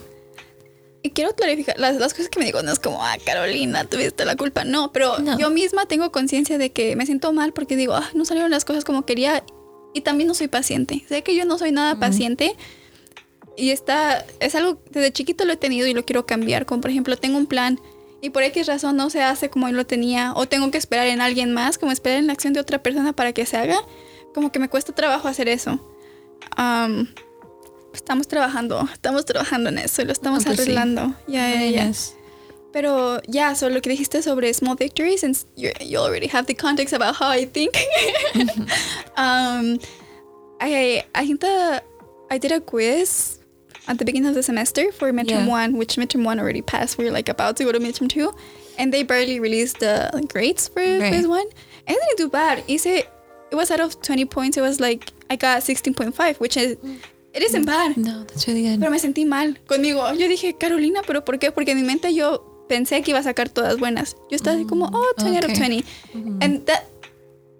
[1.03, 4.25] Y quiero clarificar, las, las cosas que me digo no es como, ah, Carolina, tuviste
[4.25, 4.63] la culpa.
[4.65, 5.37] No, pero No.
[5.37, 8.65] yo misma tengo conciencia de que me siento mal porque digo, ah, no salieron las
[8.65, 9.43] cosas como quería.
[9.93, 11.05] Y también no soy paciente.
[11.07, 12.55] Sé que yo no soy nada paciente.
[13.55, 16.65] Y está, es algo, desde chiquito lo he tenido y lo quiero cambiar.
[16.65, 17.79] Como por ejemplo, tengo un plan
[18.21, 20.33] y por X razón no se hace como yo lo tenía.
[20.35, 23.13] O tengo que esperar en alguien más, como esperar en la acción de otra persona
[23.13, 23.77] para que se haga.
[24.33, 25.79] Como que me cuesta trabajo hacer eso.
[26.55, 27.07] Am,
[27.97, 30.63] estamos trabajando, estamos trabajando en eso y lo estamos Ah, pues sí.
[30.63, 31.13] arreglando.
[31.27, 31.87] Ya, ya, ya.
[31.87, 32.13] Yes.
[32.73, 36.53] Pero ya, so lo que dijiste sobre small victories, since you, you already have the
[36.55, 37.75] context about how I think.
[39.17, 39.79] um,
[40.59, 41.83] I I think that
[42.29, 43.39] I did a quiz
[43.87, 45.47] at the beginning of the semester for midterm Yeah.
[45.47, 46.97] one, which midterm one already passed.
[46.97, 48.33] We were like about to go to midterm two,
[48.77, 51.09] and they barely released the grades for Right.
[51.11, 51.47] quiz one.
[51.87, 52.63] And I didn't do bad.
[52.67, 54.57] Hice, it was out of 20 points.
[54.57, 56.75] It was like I got 16.5, which is
[57.37, 57.95] it isn't bad.
[57.97, 58.79] No, that's really good.
[58.79, 60.01] Pero me sentí mal conmigo.
[60.13, 61.51] Yo dije, Carolina, ¿pero por qué?
[61.51, 64.15] Porque en mi mente yo pensé que iba a sacar todas buenas.
[64.29, 65.83] Yo estaba así como, oh, 20 out of okay.
[66.13, 66.43] 20.
[66.43, 66.83] And that,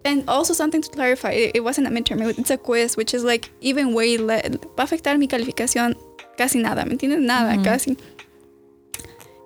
[0.04, 3.14] and also something to clarify, it, it wasn't a midterm, it- it's a quiz, which
[3.14, 4.42] is like even way, le-
[4.78, 5.98] va a afectar mi calificación
[6.38, 7.20] casi nada, ¿me entiendes?
[7.22, 7.98] Nada, casi.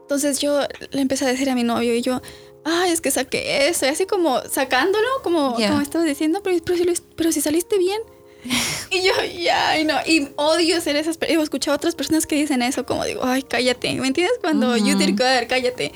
[0.03, 2.21] Entonces yo le empecé a decir a mi novio y yo,
[2.65, 5.69] ay, es que saqué eso, y así como sacándolo, como, Yeah.
[5.69, 8.01] como estabas diciendo, pero, pero, si pero si saliste bien.
[8.93, 11.39] Y yo, ya, y no, y odio ser esas personas.
[11.39, 13.93] He escuchado a otras personas que dicen eso, como digo, ay, cállate.
[13.93, 14.37] ¿Me entiendes?
[14.41, 15.93] Cuando you did good, cállate.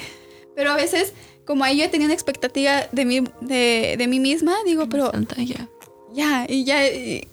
[0.55, 1.11] Pero a veces,
[1.45, 5.35] como ahí yo tenía una expectativa de mí, de, de mí misma, digo, pero Santa,
[5.35, 5.67] yeah.
[6.13, 6.87] ya, y ya.
[6.87, 7.27] y-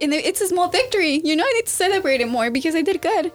[0.00, 2.82] and it's a small victory, you know, I need to celebrate it more because I
[2.82, 3.30] did good.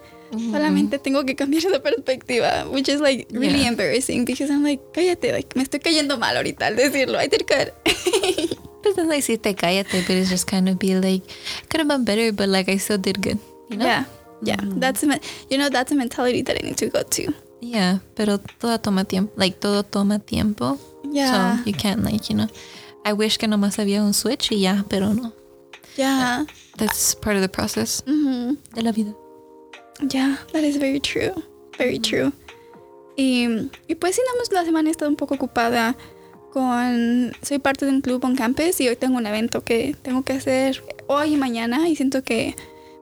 [0.52, 3.68] Solamente tengo que cambiar esa perspectiva, which is like really Yeah.
[3.68, 7.18] embarrassing because I'm like, cállate, like me estoy cayendo mal ahorita al decirlo.
[7.20, 7.72] I did good.
[8.82, 11.22] But then like decirte cállate, but it's just kind of be like,
[11.68, 13.38] could have been better, but like I still did good.
[13.68, 13.84] You know?
[13.86, 14.04] Yeah,
[14.42, 14.56] yeah.
[14.62, 17.32] That's a, you know that's a mentality that I need to go to.
[17.60, 19.32] Yeah, pero todo toma tiempo.
[19.36, 20.78] Like todo toma tiempo.
[21.12, 22.48] Yeah, So you can't like, you know.
[23.04, 25.32] I wish que nomás había un switch y ya, pero no.
[25.96, 26.44] yeah,
[26.76, 29.14] That's part of the process mhm, de la vida.
[30.08, 30.36] yeah.
[30.52, 31.34] That is very true,
[31.76, 32.32] very true.
[33.16, 35.94] Y, y pues sí, la semana he estado un poco ocupada
[36.50, 37.32] con...
[37.42, 40.34] Soy parte de un club on campus y hoy tengo un evento que tengo que
[40.34, 42.54] hacer hoy y mañana y siento que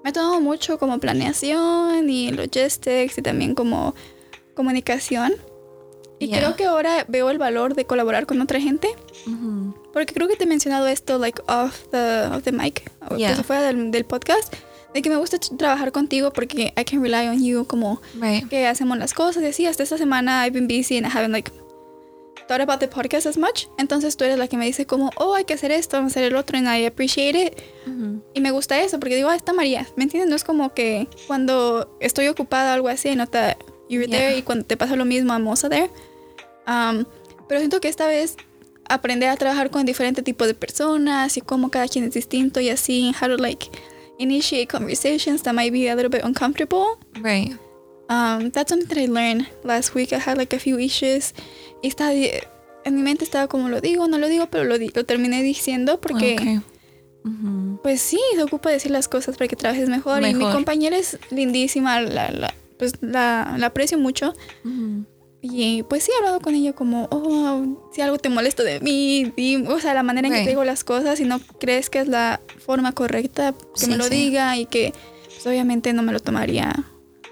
[0.04, 3.94] me ha tomado mucho como planeación y logistics y también como
[4.54, 5.32] comunicación.
[6.20, 6.38] Y Yeah.
[6.38, 8.88] creo que ahora veo el valor de colaborar con otra gente.
[9.92, 13.34] Porque creo que te he mencionado esto, like, off the, off the mic, o Yeah.
[13.34, 14.52] pues, fuera del, del podcast,
[14.94, 18.48] de que me gusta trabajar contigo porque I can rely on you, como Right.
[18.48, 19.66] que hacemos las cosas y así.
[19.66, 21.52] Hasta esta semana I've been busy and I haven't, like,
[22.48, 23.66] thought about the podcast as much.
[23.78, 26.14] Entonces tú eres la que me dice como, oh, hay que hacer esto, vamos a
[26.14, 27.60] hacer el otro, and I appreciate it.
[27.86, 28.22] Mhm.
[28.34, 30.28] Y me gusta eso, porque digo, ah, está María, ¿me entiendes?
[30.30, 33.56] No es como que cuando estoy ocupada o algo así, no te,
[33.88, 34.18] you're Yeah.
[34.18, 35.90] there, y cuando te pasa lo mismo, I'm also there.
[36.66, 37.04] Um,
[37.48, 38.36] pero siento que esta vez
[38.88, 42.70] aprender a trabajar con diferente tipo de personas y cómo cada quien es distinto y
[42.70, 43.70] así, how to like
[44.18, 46.84] initiate conversations that might be a little bit uncomfortable.
[47.22, 47.56] Right.
[48.08, 50.12] Um, that's something that I learned last week.
[50.12, 51.34] I had like a few issues.
[51.82, 54.90] Y estaba, en mi mente estaba como lo digo, no lo digo, pero lo, di-
[54.94, 56.60] lo terminé diciendo porque Okay.
[57.82, 60.22] Pues sí, se ocupa decir las cosas para que trabajes mejor.
[60.24, 64.34] Y mi compañera es lindísima, la, la- pues la, la aprecio mucho.
[65.42, 69.32] Y pues sí, he hablado con ella como, oh, si algo te molesta de mí,
[69.68, 72.08] o sea, la manera en que te digo las cosas y no crees que es
[72.08, 74.10] la forma correcta que me lo sí.
[74.10, 74.92] diga y que
[75.26, 76.72] pues, obviamente no me lo tomaría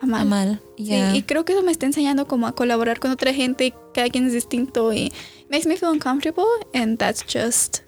[0.03, 0.27] a mal.
[0.27, 0.61] Mal.
[0.77, 1.17] Sí, Yeah.
[1.17, 4.09] y creo que eso me está enseñando como a colaborar con otra gente y cada
[4.11, 5.13] quien es distinto y
[5.51, 7.79] makes me feel uncomfortable and that's just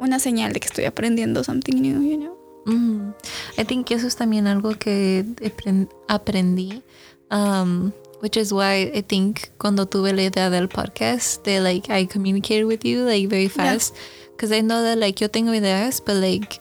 [0.00, 2.36] una señal de que estoy aprendiendo something new, you know.
[2.66, 3.14] Mhm.
[3.58, 6.82] I think eso es también algo que apren- aprendí.
[7.30, 12.06] Um, which is why I think cuando tuve la idea del podcast, de like I
[12.06, 13.94] communicated with you like very fast.
[14.32, 16.60] Because I know that like yo tengo ideas, but like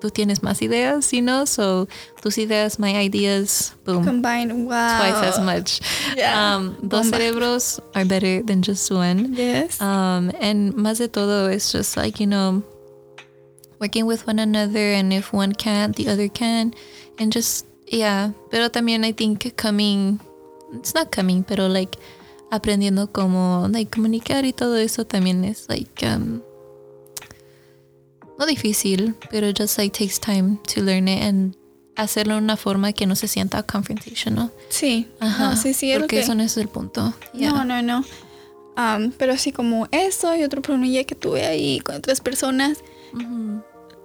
[0.00, 1.44] tú tienes más ideas, you know?
[1.44, 1.86] So
[2.22, 4.98] tus ideas, my ideas, boom, Combine, wow.
[4.98, 5.80] twice as much.
[6.16, 6.56] Yeah.
[6.56, 9.34] Um, dos cerebros are better than just one.
[9.34, 9.80] Yes.
[9.80, 12.62] Um, and más de todo, it's just like, you know,
[13.78, 16.74] working with one another, and if one can't, the other can.
[17.18, 18.32] And just, yeah.
[18.50, 20.20] Pero también, I think, coming,
[20.74, 21.96] it's not coming, pero like,
[22.50, 26.42] aprendiendo cómo, like, comunicar y todo eso también es, like, um,
[28.40, 31.54] no difícil, pero just, like, takes time to learn it and
[31.96, 34.50] hacerlo de una forma que no se sienta confrontational.
[34.70, 35.06] sí.
[35.20, 35.50] Ajá.
[35.50, 37.02] No, sí, sí, porque que- eso no es el punto.
[37.34, 37.64] No, Yeah.
[37.64, 38.04] no, no.
[38.76, 42.78] Um, pero así como eso y otro problemilla que tuve ahí con otras personas,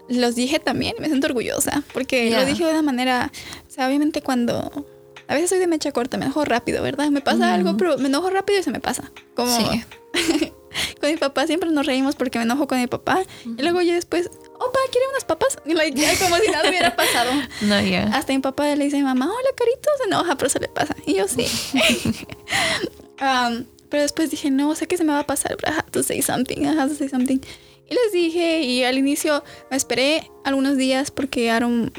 [0.10, 2.42] los dije también me siento orgullosa porque Yeah.
[2.42, 3.32] lo dije de una manera,
[3.68, 4.86] o sea, obviamente cuando
[5.28, 7.10] a veces soy de mecha corta, me enojo rápido, ¿verdad?
[7.10, 9.12] Me pasa algo, pero me enojo rápido y se me pasa.
[9.36, 9.84] Como Sí.
[11.02, 13.94] con mi papá siempre nos reímos porque me enojo con mi papá y luego yo
[13.94, 15.58] después, opa, ¿quiere unas papas?
[15.66, 17.32] Y like, ya como si nada hubiera pasado.
[17.62, 18.10] No, yeah.
[18.14, 20.68] Hasta mi papá le dice a mi mamá, hola carito, se enoja, pero se le
[20.68, 20.96] pasa.
[21.06, 21.46] Y yo sí.
[23.22, 25.92] Um, pero después dije, no, sé que se me va a pasar, but I have
[25.92, 27.40] to say something, I have to say something.
[27.90, 31.92] Y les dije, y al inicio me esperé algunos días porque un-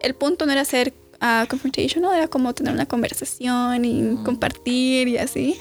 [0.00, 5.18] el punto no era hacer uh, confrontational, era como tener una conversación y compartir y
[5.18, 5.58] así.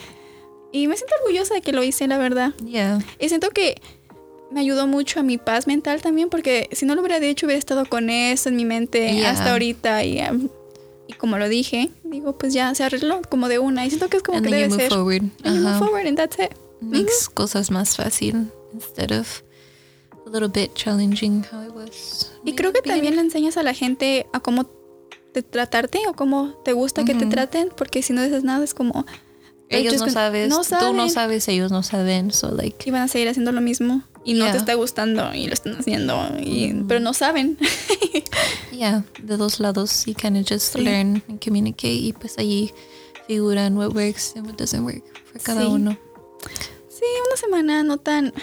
[0.74, 2.54] Y me siento orgullosa de que lo hice, la verdad.
[2.66, 3.00] Yeah.
[3.20, 3.80] Y siento que
[4.52, 7.60] me ayudó mucho a mi paz mental también, porque si no lo hubiera dicho, hubiera
[7.60, 9.30] estado con eso en mi mente Yeah.
[9.32, 10.04] hasta ahorita.
[10.04, 10.50] Y, um,
[11.08, 13.86] y como lo dije, digo, pues ya se arregló como de una.
[13.86, 14.92] Y siento que es como and que then you debe move ser.
[14.92, 15.22] forward.
[15.44, 15.80] And you move Ajá.
[15.80, 16.52] forward and that's it.
[16.82, 19.42] Makes cosas más fácil instead of
[20.26, 22.32] a little bit challenging how it was.
[22.44, 22.96] Y creo que maybe.
[22.96, 24.66] también le enseñas a la gente a cómo
[25.34, 28.74] te tratarte o cómo te gusta que te traten, porque si no dices nada es
[28.74, 29.06] como...
[29.78, 31.10] ellos no sabes, no tú no saben.
[31.10, 34.46] sabes, ellos no saben, so like Y van a seguir haciendo lo mismo y no
[34.46, 34.52] Yeah.
[34.54, 36.88] te está gustando y lo están haciendo, y, Ujú.
[36.88, 37.58] pero no saben.
[38.72, 40.82] yeah, de dos lados you kind of just Sí.
[40.82, 42.72] learn and communicate y pues ahí
[43.28, 45.68] figuran what works and what doesn't work for cada Sí.
[45.68, 45.98] uno.
[46.90, 48.34] Sí, una semana no tan.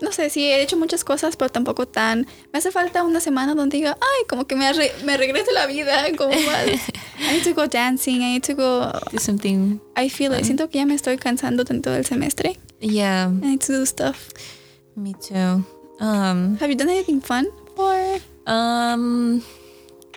[0.00, 2.26] No sé, sí, he hecho muchas cosas, pero tampoco tan.
[2.52, 5.66] Me hace falta una semana donde diga, ay, como que me, arre- me regrese la
[5.66, 6.04] vida.
[6.16, 6.66] Como más.
[7.18, 8.92] I need to go dancing, I need to go.
[9.10, 10.44] Do something, I feel it.
[10.44, 12.58] Siento que ya me estoy cansando tanto del semestre.
[12.80, 14.28] yeah, I need to do stuff.
[14.94, 15.64] me too.
[16.00, 17.48] Um, Have you done anything fun?
[17.76, 18.18] Or.
[18.46, 19.42] Um,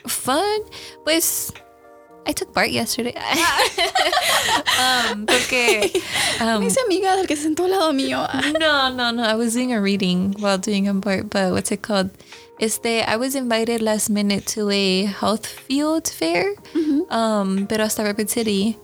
[0.05, 0.61] fun,
[1.03, 1.51] pues
[2.25, 3.15] I took BART yesterday.
[4.79, 5.91] um, porque
[6.39, 8.27] um, amiga del que se sentó al lado mío.
[8.59, 9.23] no, no, no.
[9.23, 12.11] I was doing a reading while doing a BART, but what's it called?
[12.59, 16.53] Este, I was invited last minute to a health field fair,
[17.09, 18.77] um, pero hasta Rapid City.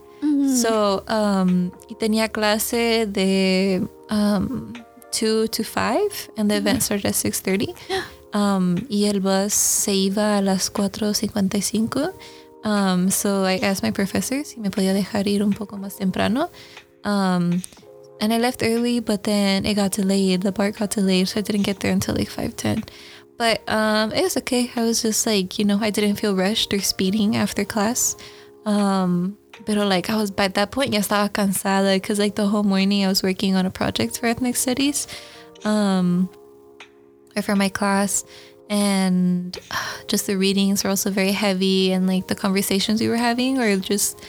[0.47, 4.73] So, um, y tenía clase de um,
[5.11, 7.75] 2 to 5, and the event started at 6.30.
[8.33, 12.13] Um, y el bus se iba a las 4.55.
[12.63, 16.49] Um, so I asked my professor si me podía dejar ir un poco más temprano.
[17.03, 17.61] Um,
[18.19, 20.41] and I left early, but then it got delayed.
[20.41, 22.87] The BART got delayed, so I didn't get there until like 5.10.
[23.37, 24.71] But um, it was okay.
[24.75, 28.15] I was just like, you know, I didn't feel rushed or speeding after class.
[28.65, 32.63] Um, pero like I was by that point ya estaba cansada because like the whole
[32.63, 35.07] morning I was working on a project for ethnic studies,
[35.63, 36.29] um,
[37.35, 38.25] or for my class,
[38.69, 43.17] and uh, just the readings were also very heavy, and like the conversations we were
[43.17, 44.23] having were just.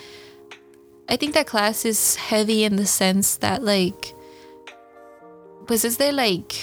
[1.11, 4.15] I think that class is heavy in the sense that like,
[5.69, 6.55] was is there like,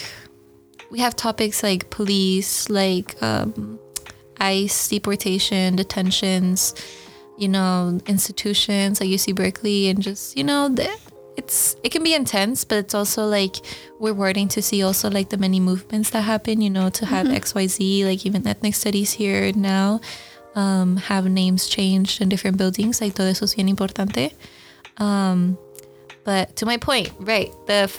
[0.91, 3.79] we have topics like police, like um,
[4.39, 6.75] ICE, deportation, detentions
[7.37, 10.89] you know, institutions like UC Berkeley and just, you know, the,
[11.37, 13.57] it's it can be intense, but it's also like
[13.99, 18.05] rewarding to see also like the many movements that happen, you know, to have XYZ,
[18.05, 19.99] like even ethnic studies here now,
[20.55, 24.33] um, have names changed in different buildings, like todo eso es bien importante.
[24.97, 25.57] Um,
[26.23, 27.91] but to my point, right, the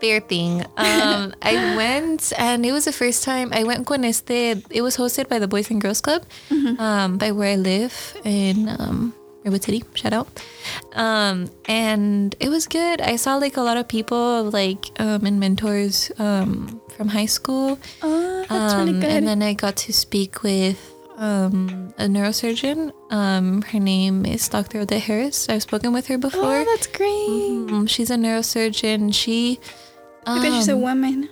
[0.00, 0.64] fair thing.
[0.76, 4.62] Um, I went and it was the first time I went con este.
[4.70, 6.24] It was hosted by the Boys and Girls Club,
[6.78, 9.82] um, by where I live in um, Redwood City.
[9.94, 10.28] Shout out.
[10.92, 13.00] Um, and it was good.
[13.00, 17.78] I saw like a lot of people like um, and mentors um, from high school.
[18.02, 19.10] Oh, that's really Um, good.
[19.10, 20.78] And then I got to speak with
[21.16, 22.92] um, a neurosurgeon.
[23.10, 24.80] Um, her name is Dr.
[24.80, 25.48] Odette Harris.
[25.48, 26.60] I've spoken with her before.
[26.60, 27.08] oh, that's great.
[27.08, 29.14] Mm, she's a neurosurgeon.
[29.14, 29.58] She,
[30.20, 31.28] Because she's a um, woman.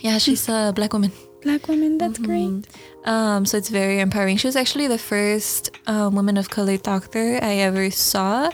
[0.00, 1.12] yeah, she's a black woman.
[1.42, 2.64] Black woman, that's great.
[3.04, 4.36] Um, so it's very empowering.
[4.38, 8.50] She was actually the first um, woman of color doctor I ever saw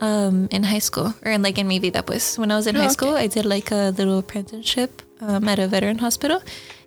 [0.00, 2.38] um, in high school, or in like in maybe that pues.
[2.38, 2.92] When I was in Oh, high okay.
[2.92, 6.40] school, I did like a little apprenticeship um, at a veteran hospital.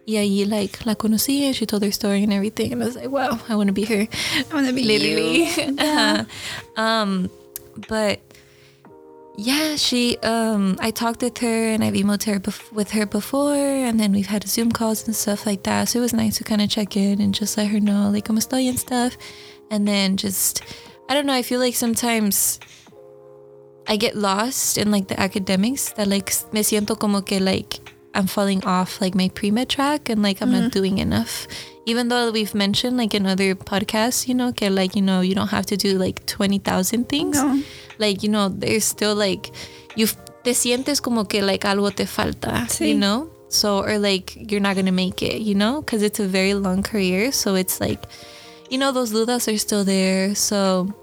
[0.08, 2.96] Y ahí like la conocí and she told her story and everything, and I was
[2.96, 4.08] like, wow, I want to be her.
[4.50, 5.44] I want to be literally.
[5.46, 5.76] you.
[5.80, 6.24] Uh-huh.
[6.82, 7.30] um,
[7.90, 8.20] but
[9.36, 10.18] yeah, she.
[10.18, 14.12] Um, I talked with her and I've emailed her bef- with her before, and then
[14.12, 15.90] we've had Zoom calls and stuff like that.
[15.90, 18.30] So it was nice to kind of check in and just let her know like
[18.30, 19.18] I'm estoy and stuff,
[19.70, 20.62] and then just
[21.10, 21.34] I don't know.
[21.34, 22.60] I feel like sometimes.
[23.88, 27.80] I get lost in like the academics that like me siento como que like
[28.14, 31.48] I'm falling off like my pre-med track and like I'm not doing enough.
[31.86, 35.34] Even though we've mentioned like in other podcasts, you know, que like, you know, you
[35.34, 37.38] don't have to do like 20,000 things.
[37.38, 37.62] No.
[37.98, 39.52] Like, you know, there's still like,
[39.96, 40.08] you
[40.44, 42.90] te sientes como que like algo te falta, Sí.
[42.90, 43.30] you know?
[43.50, 45.82] So, or like you're not going to make it, you know?
[45.82, 47.32] Because it's a very long career.
[47.32, 48.04] So it's like,
[48.70, 50.36] you know, those dudas are still there.
[50.36, 50.94] So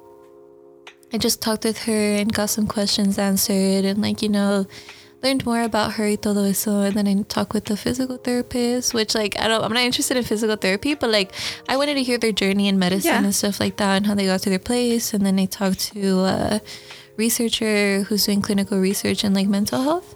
[1.13, 4.67] I just talked with her and got some questions answered and like, you know,
[5.23, 6.83] learned more about her y todo eso.
[6.83, 10.17] And then I talked with the physical therapist, which like, I don't, I'm not interested
[10.17, 11.33] in physical therapy, but like
[11.69, 13.25] I wanted to hear their journey in medicine Yeah.
[13.25, 15.13] and stuff like that and how they got to their place.
[15.15, 16.61] And then I talked to a
[17.17, 20.15] researcher who's doing clinical research in like mental health.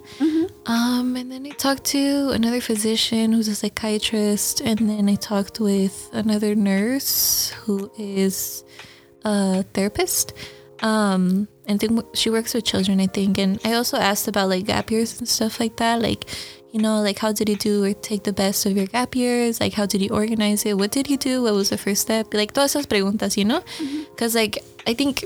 [0.65, 5.59] Um, and then I talked to another physician who's a psychiatrist, and then I talked
[5.59, 8.63] with another nurse who is
[9.25, 10.31] a therapist.
[10.81, 13.37] Um, and I think she works with children, I think.
[13.37, 16.01] And I also asked about like gap years and stuff like that.
[16.01, 16.25] Like,
[16.71, 19.61] you know, like how did you do or take the best of your gap years?
[19.61, 20.77] Like, how did you organize it?
[20.77, 21.43] What did you do?
[21.43, 22.33] What was the first step?
[22.33, 23.63] Like, todas esas preguntas, you know?
[24.11, 25.23] Because, like, I think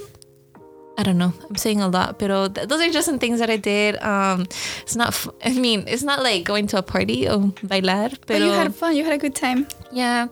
[1.00, 1.32] I don't know.
[1.48, 4.02] I'm saying a lot, but th- those are just some things that I did.
[4.02, 4.48] Um,
[4.82, 5.10] it's not.
[5.10, 8.74] F- I mean, it's not like going to a party or bailar, But you had
[8.74, 8.96] fun.
[8.96, 9.68] You had a good time.
[9.92, 10.26] yeah.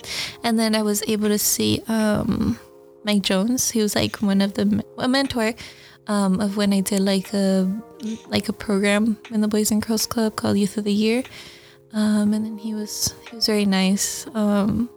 [0.43, 2.58] And then I was able to see um,
[3.06, 3.72] Mike Jones.
[3.72, 5.54] He was like one of the a mentor
[6.08, 7.72] um, of when I did like a
[8.28, 11.24] like a program in the Boys and Girls Club called Youth of the Year.
[11.94, 14.28] Um, and then he was he was very nice.
[14.36, 14.89] Um,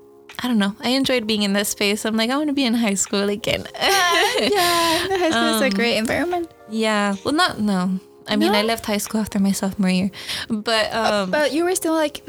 [0.42, 0.74] I don't know.
[0.80, 2.04] I enjoyed being in that space.
[2.04, 3.66] I'm like, I want to be in high school again.
[3.74, 6.50] yeah, the high school is a Um, great environment.
[6.70, 7.16] Yeah.
[7.24, 7.98] Well, not no.
[8.26, 8.58] I mean, No?
[8.58, 10.10] I left high school after my sophomore year,
[10.48, 12.22] but um, But you were still like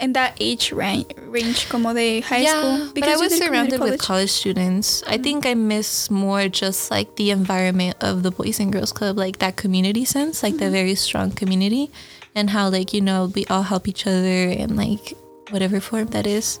[0.00, 2.92] in that age range, range como de high yeah, school.
[2.94, 5.02] but I was surrounded with college students.
[5.06, 9.16] I think I miss more just like the environment of the Boys and Girls Club,
[9.16, 11.90] like that community sense, like the very strong community,
[12.34, 15.14] and how like you know we all help each other in like
[15.50, 16.58] whatever form that is.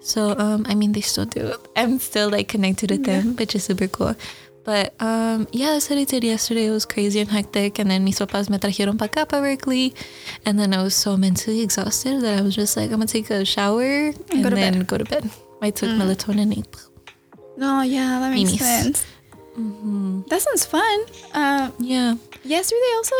[0.00, 1.54] So um, I mean, they still do.
[1.76, 4.16] I'm still like connected with them, which is super cool.
[4.64, 6.66] But um, yeah, that's what I did yesterday.
[6.66, 7.78] It was crazy and hectic.
[7.78, 9.92] And then mis papás me trajeron para acá, para Berkeley.
[10.46, 13.12] And then I was so mentally exhausted that I was just like, I'm going to
[13.12, 14.86] take a shower and, go to then bed.
[14.86, 15.28] go to bed.
[15.60, 16.66] I took melatonin and
[17.56, 19.04] No, yeah, that makes sense.
[20.28, 21.04] That sounds fun.
[21.34, 22.14] Uh, yeah.
[22.44, 23.16] yesterday also,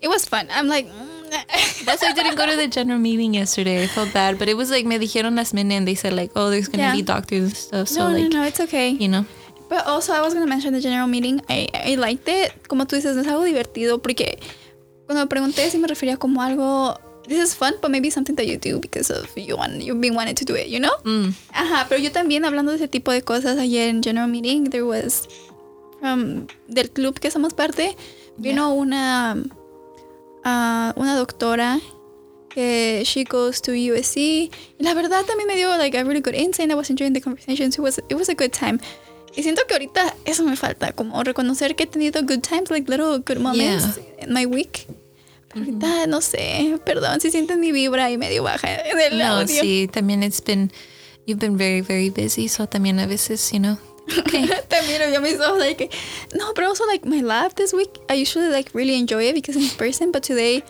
[0.00, 0.48] it was fun.
[0.50, 1.16] I'm like, mm.
[1.84, 3.82] That's why I didn't go to the general meeting yesterday.
[3.82, 4.38] I felt bad.
[4.38, 6.78] But it was like, me dijeron last minute and they said like, oh, there's going
[6.78, 6.92] to Yeah.
[6.92, 7.88] be doctors and stuff.
[7.88, 8.90] So no, like, no, no, it's okay.
[8.90, 9.26] you know.
[9.68, 11.42] But also, I was gonna mention the general meeting.
[11.48, 12.52] I, I liked it.
[12.68, 14.38] Como tú dices, es algo divertido porque
[15.06, 17.00] cuando me pregunté si me refería como algo.
[17.26, 20.14] This is fun, but maybe something that you do because of you want you've been
[20.14, 20.92] wanting to do it, you know?
[21.02, 21.34] Mm.
[21.52, 24.84] Ajá, pero yo también hablando de ese tipo de cosas ayer en general meeting, there
[24.84, 25.28] was
[25.98, 27.96] from del club que somos parte,
[28.36, 29.36] vino una
[30.44, 31.80] ah, una doctora
[32.56, 34.16] que she goes to USC.
[34.16, 36.70] Y la verdad también me dio like a really good insight.
[36.70, 37.70] I was enjoying the conversation.
[37.70, 38.80] So it was it was a good time.
[39.36, 42.90] Y siento que ahorita eso me falta, como reconocer que he tenido good times, like
[42.90, 44.86] little good moments in my week.
[45.48, 49.60] Pero ahorita no sé, perdón si sienten mi vibra y medio baja del No, audio.
[49.62, 50.72] sí, también it's been,
[51.26, 52.48] you've been very, very busy.
[52.48, 53.78] So también a veces, you know.
[54.20, 54.48] Okay.
[54.68, 55.90] También yo mis ojos like
[56.32, 59.56] no, but also like my lab this week, I usually like really enjoy it because
[59.56, 60.62] it's in person, but today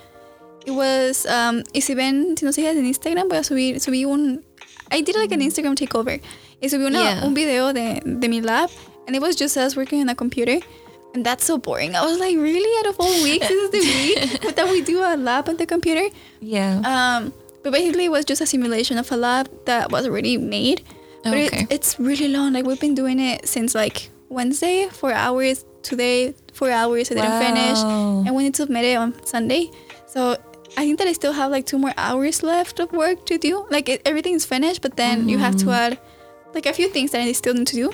[0.64, 4.06] it was um y si ven, si no sigues en Instagram voy a subir subí
[4.06, 4.42] un
[4.90, 6.18] I did like an Instagram takeover.
[6.62, 7.24] Y subí una, Yeah.
[7.26, 8.70] un video de, de mi lab
[9.06, 10.58] and it was just us working on a computer.
[11.14, 11.94] And that's so boring.
[11.96, 12.70] I was like, really?
[12.80, 13.78] Out of all weeks, this is the
[14.42, 16.14] week that we do a lab on the computer?
[16.40, 16.80] Yeah.
[16.84, 17.32] Um,
[17.62, 20.82] but basically, it was just a simulation of a lab that was already made.
[21.24, 21.62] But Okay.
[21.62, 22.52] it, it's really long.
[22.52, 25.64] Like we've been doing it since like Wednesday, four hours.
[25.82, 27.10] Today, four hours.
[27.10, 27.78] I didn't finish,
[28.26, 29.70] and we need to submit it on Sunday.
[30.06, 30.36] So
[30.76, 33.64] I think that I still have like two more hours left of work to do.
[33.70, 35.98] Like it, everything's finished, but then you have to add
[36.54, 37.90] like a few things that I still need to do.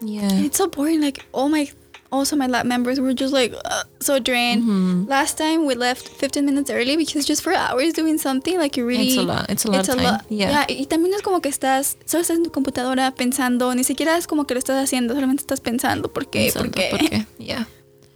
[0.00, 0.22] yeah.
[0.22, 1.00] And it's so boring.
[1.00, 1.70] Like all my,
[2.10, 4.62] also my lab members were just like uh, so drained.
[4.62, 5.08] Mm-hmm.
[5.08, 8.84] Last time we left 15 minutes early because just for hours doing something like you
[8.86, 9.08] really.
[9.08, 9.50] It's a lot.
[9.50, 10.04] It's a lot it's a time.
[10.04, 10.24] lot.
[10.28, 10.66] Yeah.
[10.68, 14.26] Y también es como que estás, solo estás en tu computadora pensando, ni siquiera es
[14.26, 16.88] como que lo estás haciendo, solamente estás pensando por qué, por Pensando, qué.
[16.90, 17.26] ¿por qué?
[17.44, 17.66] Yeah.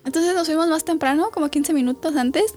[0.05, 2.55] Entonces nos fuimos más temprano, como 15 minutos antes,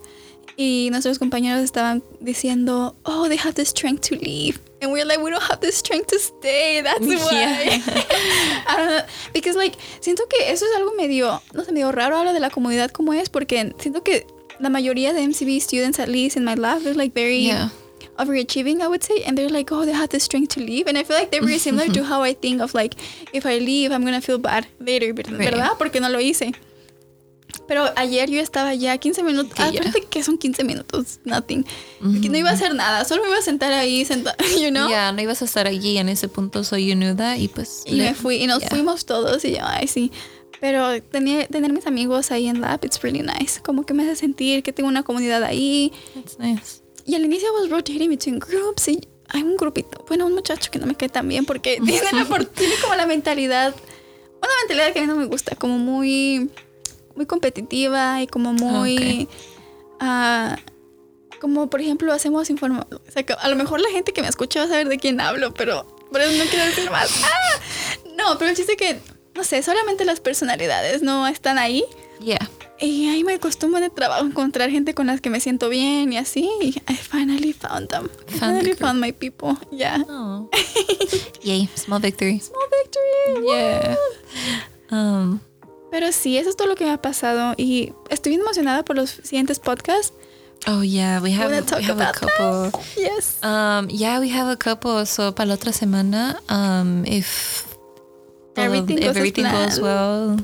[0.62, 4.60] y nuestros compañeros estaban diciendo, oh, they have the strength to leave.
[4.82, 6.82] And we're like, we don't have the strength to stay.
[6.82, 7.32] That's why.
[7.32, 7.82] Yeah.
[8.68, 9.01] I don't know.
[9.34, 12.49] Because, like, siento que eso es algo medio, no sé, medio raro hablo de la
[12.49, 14.28] comunidad como es, porque siento que
[14.60, 17.70] la mayoría de MCB students, at least in my lab, they're like very Yeah.
[18.18, 19.24] overachieving, I would say.
[19.26, 20.88] And they're like, oh, they have the strength to leave.
[20.89, 22.95] And I feel like they're very similar to how I think of, like,
[23.34, 25.51] if I leave, I'm going to feel bad later, ¿ver- Right.
[25.53, 25.78] ¿verdad?
[25.78, 26.51] Porque no lo hice.
[27.70, 29.53] Pero ayer yo estaba ya 15 minutos.
[29.53, 29.80] Que ya.
[29.80, 31.63] Aparte que son 15 minutos, nothing.
[32.01, 34.89] Porque no iba a hacer nada, solo me iba a sentar ahí, sentada, you know?
[34.89, 37.38] Yeah, no ibas a estar allí en ese punto, so you knew that.
[37.38, 37.84] Y pues.
[37.86, 38.70] Y me fui, y nos yeah.
[38.70, 40.11] fuimos todos, y yo, ay, sí.
[40.59, 43.61] Pero tener, tener mis amigos ahí en lab, it's really nice.
[43.61, 45.93] Como que me hace sentir que tengo una comunidad ahí.
[46.15, 46.82] That's nice.
[47.05, 50.72] Y al inicio I was rotating between groups y hay un grupito, bueno, un muchacho
[50.72, 53.76] que no me cae tan bien porque tiene, la, tiene como la mentalidad,
[54.41, 56.49] una mentalidad que a mí no me gusta, como muy,
[57.20, 59.28] muy competitiva y como muy,
[59.99, 60.55] ah,
[61.41, 64.30] como por ejemplo hacemos informa, o sea, que a lo mejor la gente que me
[64.30, 67.11] escucha va a saber de quién hablo, pero por eso no quiero decir más.
[67.26, 67.59] ¡Ah!
[68.17, 69.01] No, pero el chiste que,
[69.36, 71.84] no sé, solamente las personalidades no están ahí.
[72.22, 72.49] Yeah.
[72.80, 76.17] Y ahí me acostumbro de trabajo encontrar gente con las que me siento bien y
[76.17, 76.49] así.
[76.61, 78.07] Y I finally found them.
[78.30, 79.57] I finally found my people.
[79.72, 80.05] Yeah.
[80.07, 80.49] Oh.
[81.43, 81.67] Yay.
[81.76, 82.39] Small victory.
[82.39, 83.45] Small victory.
[83.45, 83.95] Yeah.
[84.89, 85.41] Um.
[85.92, 87.54] Pero sí, eso es todo lo que me ha pasado.
[87.58, 90.14] Y estoy emocionada por los siguientes podcasts.
[90.68, 92.72] Oh yeah, we have we have a couple.
[92.98, 93.40] Yes.
[93.44, 95.06] Um, yeah, we have a couple.
[95.06, 97.66] So para la otra semana, um, if
[98.58, 100.38] Everything if goes as everything goes well,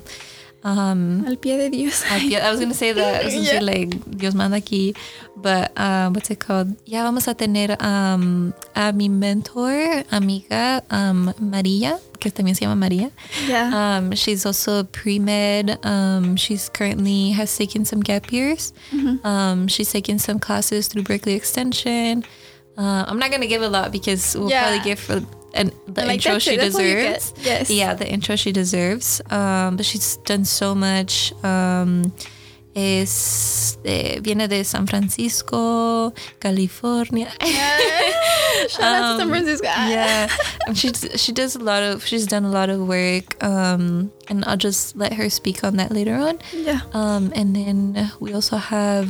[0.64, 2.04] um, Al pie de Dios.
[2.10, 3.22] I, feel- I was gonna say that.
[3.22, 3.62] I was gonna say, Yeah.
[3.62, 4.96] like Dios manda aquí,
[5.36, 6.74] but um, what's it called?
[6.86, 12.00] Ya vamos a tener um, a mi mentor, amiga um, María,
[12.32, 13.12] que también se llama María.
[13.48, 13.72] Yeah.
[14.00, 15.80] Um, she's also pre med.
[15.86, 18.74] Um, she's currently has taken some gap years.
[18.92, 19.26] Mm-hmm.
[19.26, 22.24] Um, she's taken some classes through Berkeley Extension.
[22.78, 24.64] Uh, I'm not gonna give a lot because we'll Yeah.
[24.68, 25.22] probably give for
[25.54, 27.20] an, the Like, intro she it, that's what you get.
[27.20, 27.34] deserves.
[27.46, 27.70] Yes.
[27.70, 29.22] Yeah, the intro she deserves.
[29.32, 31.32] Um, but she's done so much.
[32.76, 37.30] Es de- viene de San Francisco, California.
[38.70, 39.68] Shout out to San Um, Francisco.
[39.70, 39.88] Ah.
[39.90, 40.28] yeah
[40.74, 44.58] she she does a lot of she's done a lot of work um and i'll
[44.58, 46.82] just let her speak on that later on Yeah.
[46.94, 49.08] um and then we also have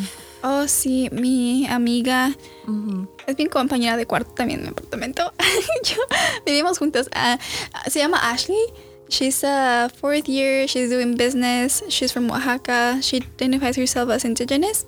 [0.48, 2.36] Oh, sí, mi amiga
[2.68, 3.08] Mhm.
[3.26, 5.34] es mi compañera de cuarto también en mi apartamento.
[5.90, 5.98] Yo,
[6.46, 7.10] vivimos juntas.
[7.16, 7.40] Ah,
[7.90, 8.62] se llama Ashley.
[9.10, 10.68] She's a fourth year.
[10.68, 11.84] She's doing business.
[11.90, 13.00] She's from Oaxaca.
[13.02, 14.86] She identifies herself as indigenous.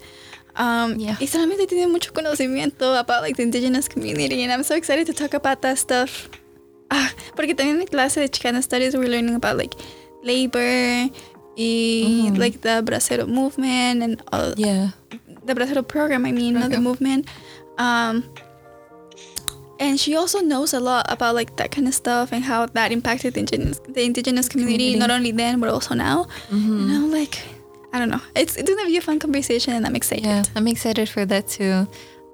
[0.55, 1.18] Um, Yeah.
[1.20, 5.13] Y solamente tiene mucho conocimiento about like the indigenous community, and I'm so excited to
[5.13, 6.30] talk about that stuff.
[6.89, 9.76] Ah, porque también en clase de Chicana Studies we're learning about like
[10.24, 11.11] labor
[11.55, 12.38] y Mhm.
[12.39, 14.93] like the bracero movement and all Yeah.
[15.45, 16.26] the bracero program.
[16.26, 17.28] I mean, not the movement.
[17.78, 18.24] Um,
[19.80, 22.91] and she also knows a lot about like that kind of stuff and how that
[22.91, 24.99] impacted the indigenous, the indigenous community, Community.
[24.99, 26.25] not only then but also now.
[26.49, 26.82] Mhm.
[26.82, 27.39] And I'm like,
[27.93, 28.21] I don't know.
[28.36, 30.25] It's it's gonna be a fun conversation, and I'm excited.
[30.25, 31.88] Yeah, I'm excited for that too.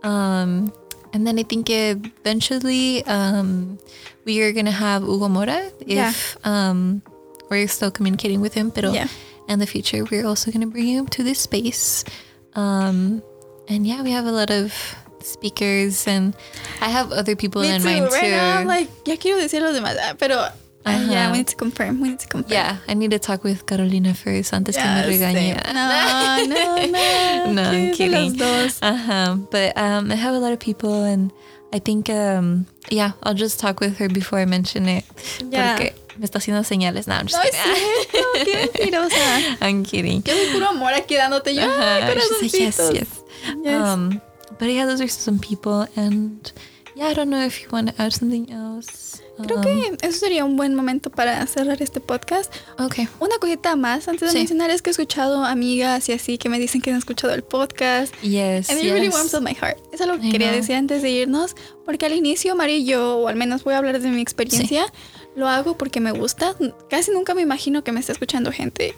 [0.03, 0.71] Um,
[1.13, 3.77] and then I think eventually um,
[4.25, 6.09] we are gonna have Hugo Mora Yeah.
[6.09, 7.01] if um,
[7.49, 8.71] we're still communicating with him.
[8.71, 9.07] Pero Yeah.
[9.47, 12.03] in the future, we're also gonna bring him to this space.
[12.55, 13.21] Um,
[13.69, 14.73] and yeah, we have a lot of
[15.23, 16.33] speakers, and
[16.81, 17.87] I have other people Me in too.
[17.89, 18.29] mind Right too.
[18.31, 20.51] now, I'm like, ya quiero decir los demás, ah, pero uh,
[20.85, 21.31] yeah, Ajá.
[21.31, 22.01] we need to confirm.
[22.01, 22.51] We need to confirm.
[22.51, 25.55] yeah, I need to talk with Carolina first antes que me regañe.
[25.73, 27.53] No, no, no.
[27.53, 28.41] No, I'm ¿Qué kidding.
[28.41, 29.35] Uh-huh.
[29.51, 31.31] But um, I have a lot of people, and
[31.71, 35.03] I think, um, yeah, I'll just talk with her before I mention it.
[35.49, 35.75] Yeah.
[35.77, 37.07] Porque me está haciendo señales.
[37.07, 38.05] No, I'm just No es kidding.
[38.11, 39.57] cierto, qué mentirosa.
[39.61, 40.23] I'm kidding.
[40.25, 41.63] Yo soy puro amor aquí dándote yo.
[41.63, 41.81] Uh-huh.
[41.81, 43.21] Ay, She's like, yes, yes.
[43.63, 43.81] Yes.
[43.81, 44.21] Um,
[44.59, 46.51] but yeah, those are some people, and
[46.95, 49.19] yeah, I don't know if you want to add something else.
[49.35, 52.53] Creo Um, que eso sería un buen momento para cerrar este podcast.
[52.77, 53.07] Okay.
[53.19, 54.37] Una cosita más antes de Sí.
[54.37, 57.41] mencionar es que he escuchado amigas y así que me dicen que han escuchado el
[57.43, 58.13] podcast.
[58.21, 58.69] Yes.
[58.69, 59.15] And it really yes.
[59.15, 59.79] warms up my heart.
[59.91, 60.59] Eso es lo que I quería know.
[60.59, 61.55] decir antes de irnos.
[61.83, 64.85] Porque al inicio, María y yo, o al menos voy a hablar de mi experiencia,
[65.35, 66.55] lo hago porque me gusta.
[66.91, 68.93] Casi nunca me imagino que me está escuchando gente.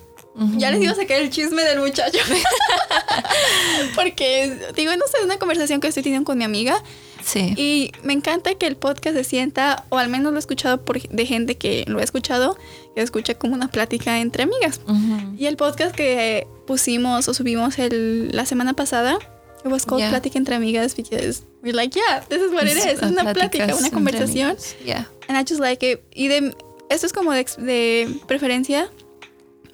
[0.58, 2.18] Ya les iba a sacar el chisme del muchacho.
[3.96, 6.82] porque, digo, no sé, es una conversación que estoy teniendo con mi amiga.
[7.24, 7.54] Sí.
[7.58, 11.02] Y me encanta que el podcast se sienta, o al menos lo he escuchado por,
[11.02, 12.58] de gente que lo ha escuchado,
[12.96, 14.82] que escucha como una plática entre amigas.
[14.86, 15.36] Mhm.
[15.40, 19.18] Y el podcast que pusimos o subimos el, la semana pasada,
[19.64, 20.10] it was called Yeah.
[20.10, 22.86] Plática entre amigas because we're like, yeah, this is what it is.
[22.86, 24.58] Es uh, una plática, una conversación.
[24.86, 25.08] Yeah.
[25.28, 26.02] And I just like it.
[26.14, 26.54] Y de,
[26.90, 28.92] esto es como de, de preferencia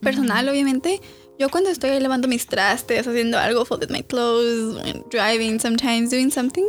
[0.02, 1.00] personal, obviamente.
[1.40, 4.78] Yo cuando estoy lavando mis trastes, haciendo algo, folded my clothes,
[5.10, 6.66] driving sometimes, doing something.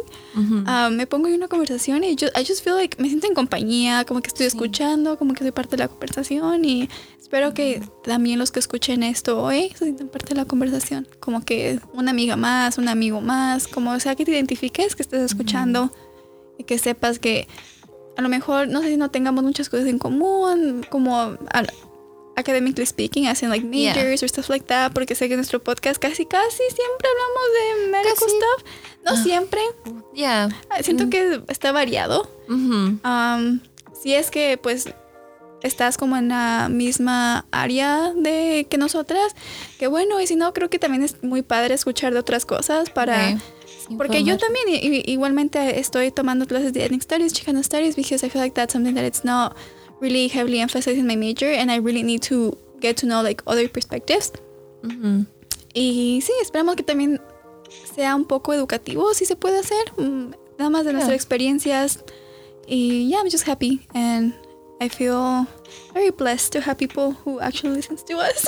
[0.66, 3.34] Ah, me pongo en una conversación y yo, I just feel like me siento en
[3.34, 4.56] compañía, como que estoy Sí.
[4.56, 6.88] escuchando, como que soy parte de la conversación y
[7.20, 11.44] espero que también los que escuchen esto hoy se sientan parte de la conversación, como
[11.44, 15.92] que una amiga más, un amigo más, como sea que te identifiques, que estés escuchando
[16.58, 17.46] y que sepas que
[18.16, 21.36] a lo mejor, no sé si no tengamos muchas cosas en común, como a-
[22.36, 23.94] academically speaking, as in like Yeah.
[23.94, 27.44] majors or stuff like that, porque sé que en nuestro podcast casi, casi siempre hablamos
[27.58, 28.36] de medical Casi.
[28.36, 28.70] stuff.
[29.04, 29.22] No Ah.
[29.22, 29.60] siempre,
[30.14, 30.48] Yeah.
[30.70, 32.30] Ah, Siento que está variado.
[32.48, 33.00] Mhm.
[33.02, 33.60] Am,
[34.00, 34.88] si es que pues
[35.62, 39.34] estás como en la misma área de que nosotras,
[39.78, 42.90] que bueno, y si no, creo que también es muy padre escuchar de otras cosas
[42.90, 43.38] para...
[43.98, 44.66] Porque yo también
[45.06, 48.94] igualmente estoy tomando clases de Ethnic Studies, Chicano Studies, because I feel like that's something
[48.94, 49.54] that it's not
[50.02, 53.42] really heavily emphasized in my major and I really need to get to know like
[53.46, 54.32] other perspectives.
[55.74, 57.20] Y sí, esperamos que también
[57.94, 60.98] sea un poco educativo, si se puede hacer, mm, nada más de Yeah.
[60.98, 62.04] nuestras experiencias.
[62.66, 64.34] Y yeah, I'm just happy and
[64.80, 65.46] I feel
[65.94, 68.44] very blessed to have people who actually listens to us.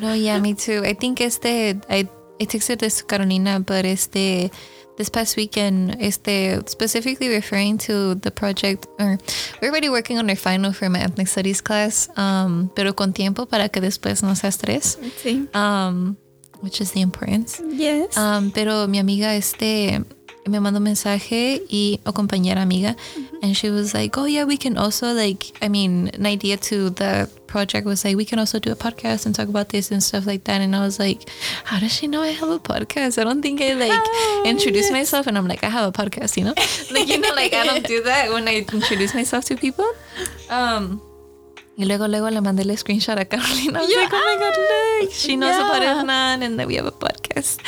[0.00, 0.82] No, yeah, me too.
[0.84, 2.08] I think este, I,
[2.40, 4.50] I texted this to Carolina, but este,
[4.96, 9.18] this past weekend, este, specifically referring to the project, or
[9.60, 13.46] we're already working on our final for my ethnic studies class, um, pero con tiempo
[13.46, 15.48] para que después no sea estrés, sí.
[15.54, 16.16] um,
[16.60, 17.60] which is the importance.
[17.72, 18.16] Yes.
[18.16, 20.04] Um, pero mi amiga este
[20.46, 22.96] me mandó un mensaje y o compañera amiga
[23.42, 26.90] and she was like oh yeah we can also like I mean an idea to
[26.90, 30.02] the project was like we can also do a podcast and talk about this and
[30.02, 31.28] stuff like that and I was like
[31.64, 34.86] how does she know I have a podcast I don't think I like Oh, introduce
[34.86, 34.92] yes.
[34.92, 36.54] myself and I'm like I have a podcast you know
[36.90, 39.86] like you know like I don't do that when I introduce myself to people
[40.50, 41.00] um
[41.74, 43.78] Y luego, luego le mandé el screenshot a Carolina.
[43.78, 44.02] I was Yeah.
[44.02, 45.10] like, oh my God, look.
[45.14, 45.94] She knows about Yeah.
[46.00, 47.60] Hernan and that we have a podcast.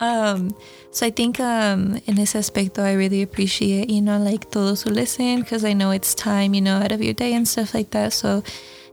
[0.00, 0.54] Um,
[0.98, 4.90] so I think um, in ese aspecto, I really appreciate, you know, like todos who
[4.90, 7.90] listen because I know it's time, you know, out of your day and stuff like
[7.90, 8.12] that.
[8.12, 8.42] So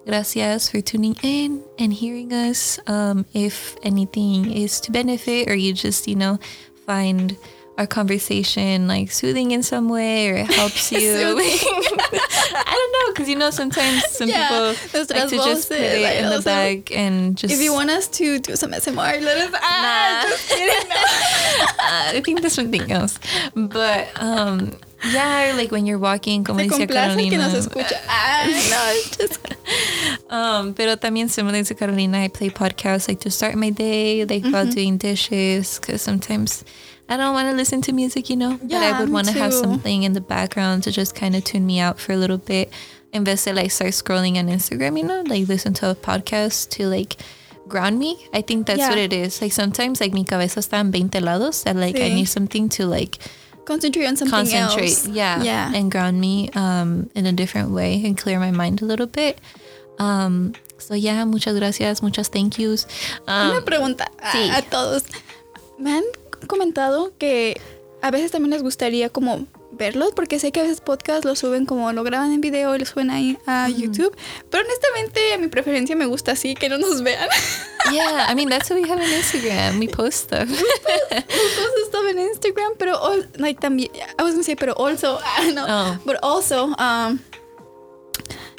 [0.05, 2.77] gracias for tuning in and hearing us.
[2.85, 6.37] Um, if anything is to benefit or you just, you know,
[6.85, 7.37] find
[7.77, 11.11] our conversation like soothing in some way or it helps you.
[11.17, 16.01] I don't know because you know sometimes some Yeah, people like to just put it
[16.01, 17.53] like, in the bag and just.
[17.53, 19.51] If you want us to do some SMR, let us.
[19.61, 20.29] Ah, Nah.
[20.29, 20.89] just kidding.
[20.89, 20.95] No.
[21.79, 23.19] I think that's something else,
[23.55, 24.73] but um,
[25.11, 27.37] yeah, like when you're walking, como Se complace el que Carolina.
[27.37, 27.99] nos escucha.
[28.07, 29.39] Ah, no, just
[30.29, 34.43] Um, pero también similar to Carolina, I play podcasts like to start my day, like
[34.45, 36.63] while doing dishes, because sometimes
[37.07, 38.57] I don't want to listen to music, you know.
[38.61, 41.65] but I would want to have something in the background to just kind of tune
[41.65, 42.71] me out for a little bit.
[43.13, 46.87] In vez like start scrolling on Instagram, you know, like listen to a podcast to
[46.87, 47.15] like
[47.67, 48.17] ground me.
[48.33, 48.89] I think that's Yeah.
[48.89, 49.41] what it is.
[49.41, 52.85] Like sometimes like mi cabeza está en 20 lados and like I need something to
[52.87, 53.17] like
[53.65, 55.07] concentrate on something concentrate else.
[55.07, 55.71] yeah Yeah.
[55.73, 59.39] and ground me um in a different way and clear my mind a little bit
[59.97, 62.85] um so yeah muchas gracias muchas thank yous
[63.27, 64.49] Una um, pregunta a- sí.
[64.51, 65.03] a todos.
[65.79, 66.03] Me han
[66.45, 67.59] comentado que
[68.01, 71.65] a veces también les gustaría como verlos, porque sé que a veces podcast lo suben
[71.65, 74.15] como lo graban en video y lo suben ahí a YouTube.
[74.49, 77.27] Pero honestamente, a mi preferencia me gusta así, que no nos vean.
[77.93, 80.49] yeah i mean that's what we have on instagram we post stuff
[81.09, 82.99] Todos están en Instagram, pero
[83.37, 85.97] like, también, I was gonna say, pero also, ah, no, Oh.
[86.05, 87.19] but also, um,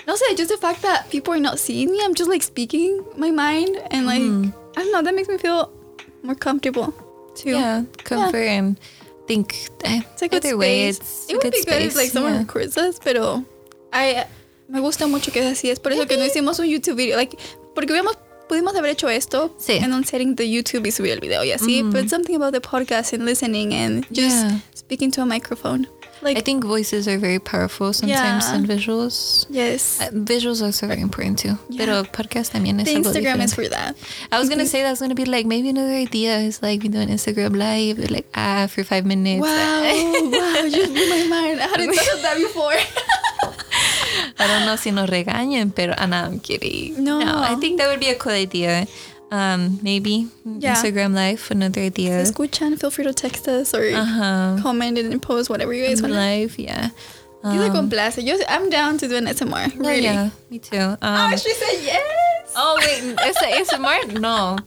[0.07, 3.01] no sé, just the fact that people are not seeing me, I'm just like speaking
[3.16, 4.51] my mind, and like, Mm-hmm.
[4.78, 5.70] I don't know, that makes me feel
[6.22, 6.93] more comfortable
[7.37, 7.51] too.
[7.51, 8.76] yeah comfort and
[9.26, 12.34] think eh, It's a good either way it's It would be good if like someone
[12.34, 12.41] yeah.
[12.41, 13.45] records us, pero
[13.93, 14.24] I,
[14.68, 15.70] me gusta mucho que así.
[15.70, 17.16] Es por eso que no hicimos un YouTube video.
[17.16, 17.37] Like,
[17.74, 18.16] porque hubiéramos,
[18.49, 19.74] pudimos haber hecho esto Sí.
[19.74, 21.82] en un setting de YouTube y subir el video y así.
[21.82, 24.61] But something about the podcast and listening and just Yeah.
[24.74, 25.89] speaking to a microphone.
[26.23, 28.53] Like, i think voices are very powerful sometimes Yeah.
[28.53, 30.01] than visuals yes.
[30.01, 31.79] Uh, visuals are also very important too Yeah.
[31.85, 33.95] pero podcast también es the algo Instagram is for that.
[34.33, 36.99] I was gonna say that's gonna be like maybe another idea is like we do
[36.99, 39.43] an Instagram live like ah for five minutes.
[39.45, 39.51] Wow,
[40.33, 41.61] wow, you just blew my mind.
[41.61, 42.75] I hadn't thought of that before.
[44.39, 47.03] I don't know si nos regañen, pero ah, no, I'm kidding.
[47.03, 47.21] No.
[47.21, 47.41] No.
[47.41, 48.87] I think that would be a cool idea.
[49.31, 50.74] Um, maybe Yeah.
[50.77, 52.22] Instagram live, another idea.
[52.22, 54.57] Escuchan, feel free to text us or Uh-huh.
[54.62, 56.14] comment and post whatever you guys want.
[56.14, 56.91] Live, yeah.
[57.45, 58.18] Yo se Um, complace.
[58.18, 59.66] Yo, I'm down to do an SMR.
[59.66, 60.03] yeah, Really.
[60.03, 60.79] yeah, me too.
[60.79, 62.53] Um, Ah, she said yes.
[62.57, 64.18] oh wait, is it ASMR?
[64.20, 64.59] No,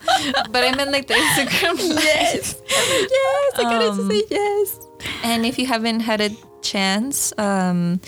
[0.51, 1.76] but I meant like the Instagram.
[1.95, 2.03] live.
[2.03, 2.55] Yes.
[2.70, 3.51] yes.
[3.60, 4.80] I gotta Um, say yes.
[5.24, 6.30] And if you haven't had a
[6.62, 7.99] chance, um,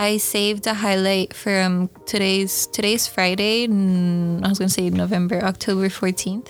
[0.00, 3.64] I saved a highlight from today's today's Friday.
[3.64, 6.48] I was gonna say November, October fourteenth.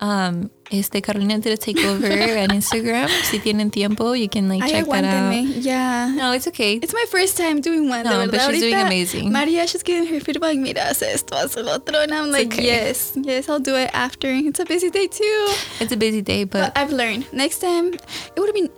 [0.00, 3.08] Um, este Carolina did a takeover on Instagram.
[3.24, 5.34] Si tienen tiempo, you can like check that out.
[5.34, 6.14] Yeah.
[6.14, 6.74] No, it's okay.
[6.74, 8.04] It's my first time doing one.
[8.04, 9.32] No, but she's doing amazing.
[9.32, 10.56] Maria, she's getting her feedback.
[10.56, 11.98] Mira, haz esto, haz el otro.
[11.98, 12.64] And I'm like, okay.
[12.64, 14.28] yes, yes, I'll do it after.
[14.30, 15.54] It's a busy day too.
[15.80, 17.26] It's a busy day, But but I've learned.
[17.32, 18.70] Next time, it would have been.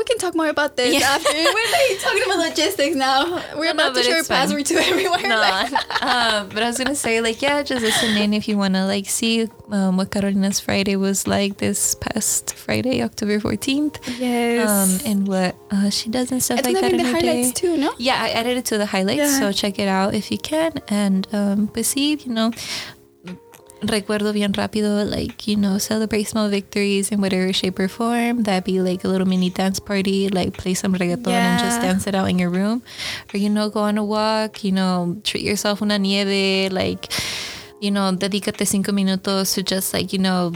[0.00, 1.12] We can talk more about this Yeah.
[1.16, 1.28] after.
[1.56, 3.18] We're like talking about logistics now.
[3.60, 5.28] We're No, no, about to share password to everywhere.
[5.28, 5.40] no.
[6.00, 9.06] uh, but I was gonna say like yeah, just listen in if you wanna like
[9.10, 13.98] see um, what Carolina's Friday was like this past Friday, October fourteenth.
[14.18, 14.64] yes.
[14.68, 17.52] um, and what uh, she does and stuff it's like that in the her highlights
[17.52, 17.60] day.
[17.60, 17.92] too, no?
[17.98, 19.38] Yeah, I added it to the highlights, Yeah.
[19.38, 20.80] so check it out if you can.
[20.88, 22.52] And um, pues sí, you know,
[23.82, 28.42] recuerdo bien rápido, like you know, celebrate small victories in whatever shape or form.
[28.44, 32.06] That'd be like a little mini dance party, like play some reggaeton and just dance
[32.06, 32.82] it out in your room,
[33.32, 34.62] or you know, go on a walk.
[34.64, 37.12] You know, treat yourself una nieve, like
[37.80, 40.52] you know, dedícate cinco minutos to just like you know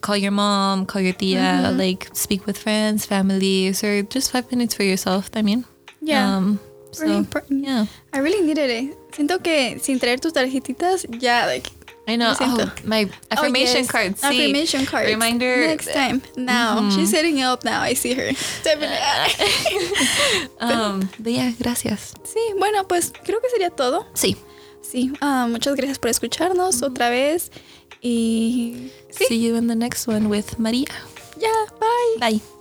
[0.00, 1.78] call your mom, call your tia, Mm-hmm.
[1.78, 5.30] like speak with friends, families, or just five minutes for yourself.
[5.34, 5.64] I mean.
[6.02, 6.36] Yeah.
[6.36, 6.60] Um,
[6.92, 7.64] so, important.
[7.64, 7.86] yeah.
[8.12, 8.96] I really needed it.
[9.12, 11.70] Siento que sin traer tus tarjetitas, ya, like,
[12.06, 12.34] I know.
[12.38, 13.90] Oh, my affirmation oh, yes.
[13.90, 14.16] card.
[14.16, 14.24] Sí.
[14.24, 15.06] Affirmation card.
[15.06, 15.66] Reminder.
[15.66, 16.22] Next time.
[16.36, 16.88] Now.
[16.90, 17.80] She's setting it up now.
[17.80, 18.30] I see her.
[20.60, 22.14] Um, but yeah, gracias.
[22.24, 24.06] sí, bueno, pues creo que sería todo.
[24.14, 24.36] Sí.
[24.80, 27.50] Sí, ah, muchas gracias por escucharnos otra vez.
[28.00, 30.86] Y sí, See you in the next one with Maria.
[31.38, 32.18] ya, bye.
[32.20, 32.55] Bye.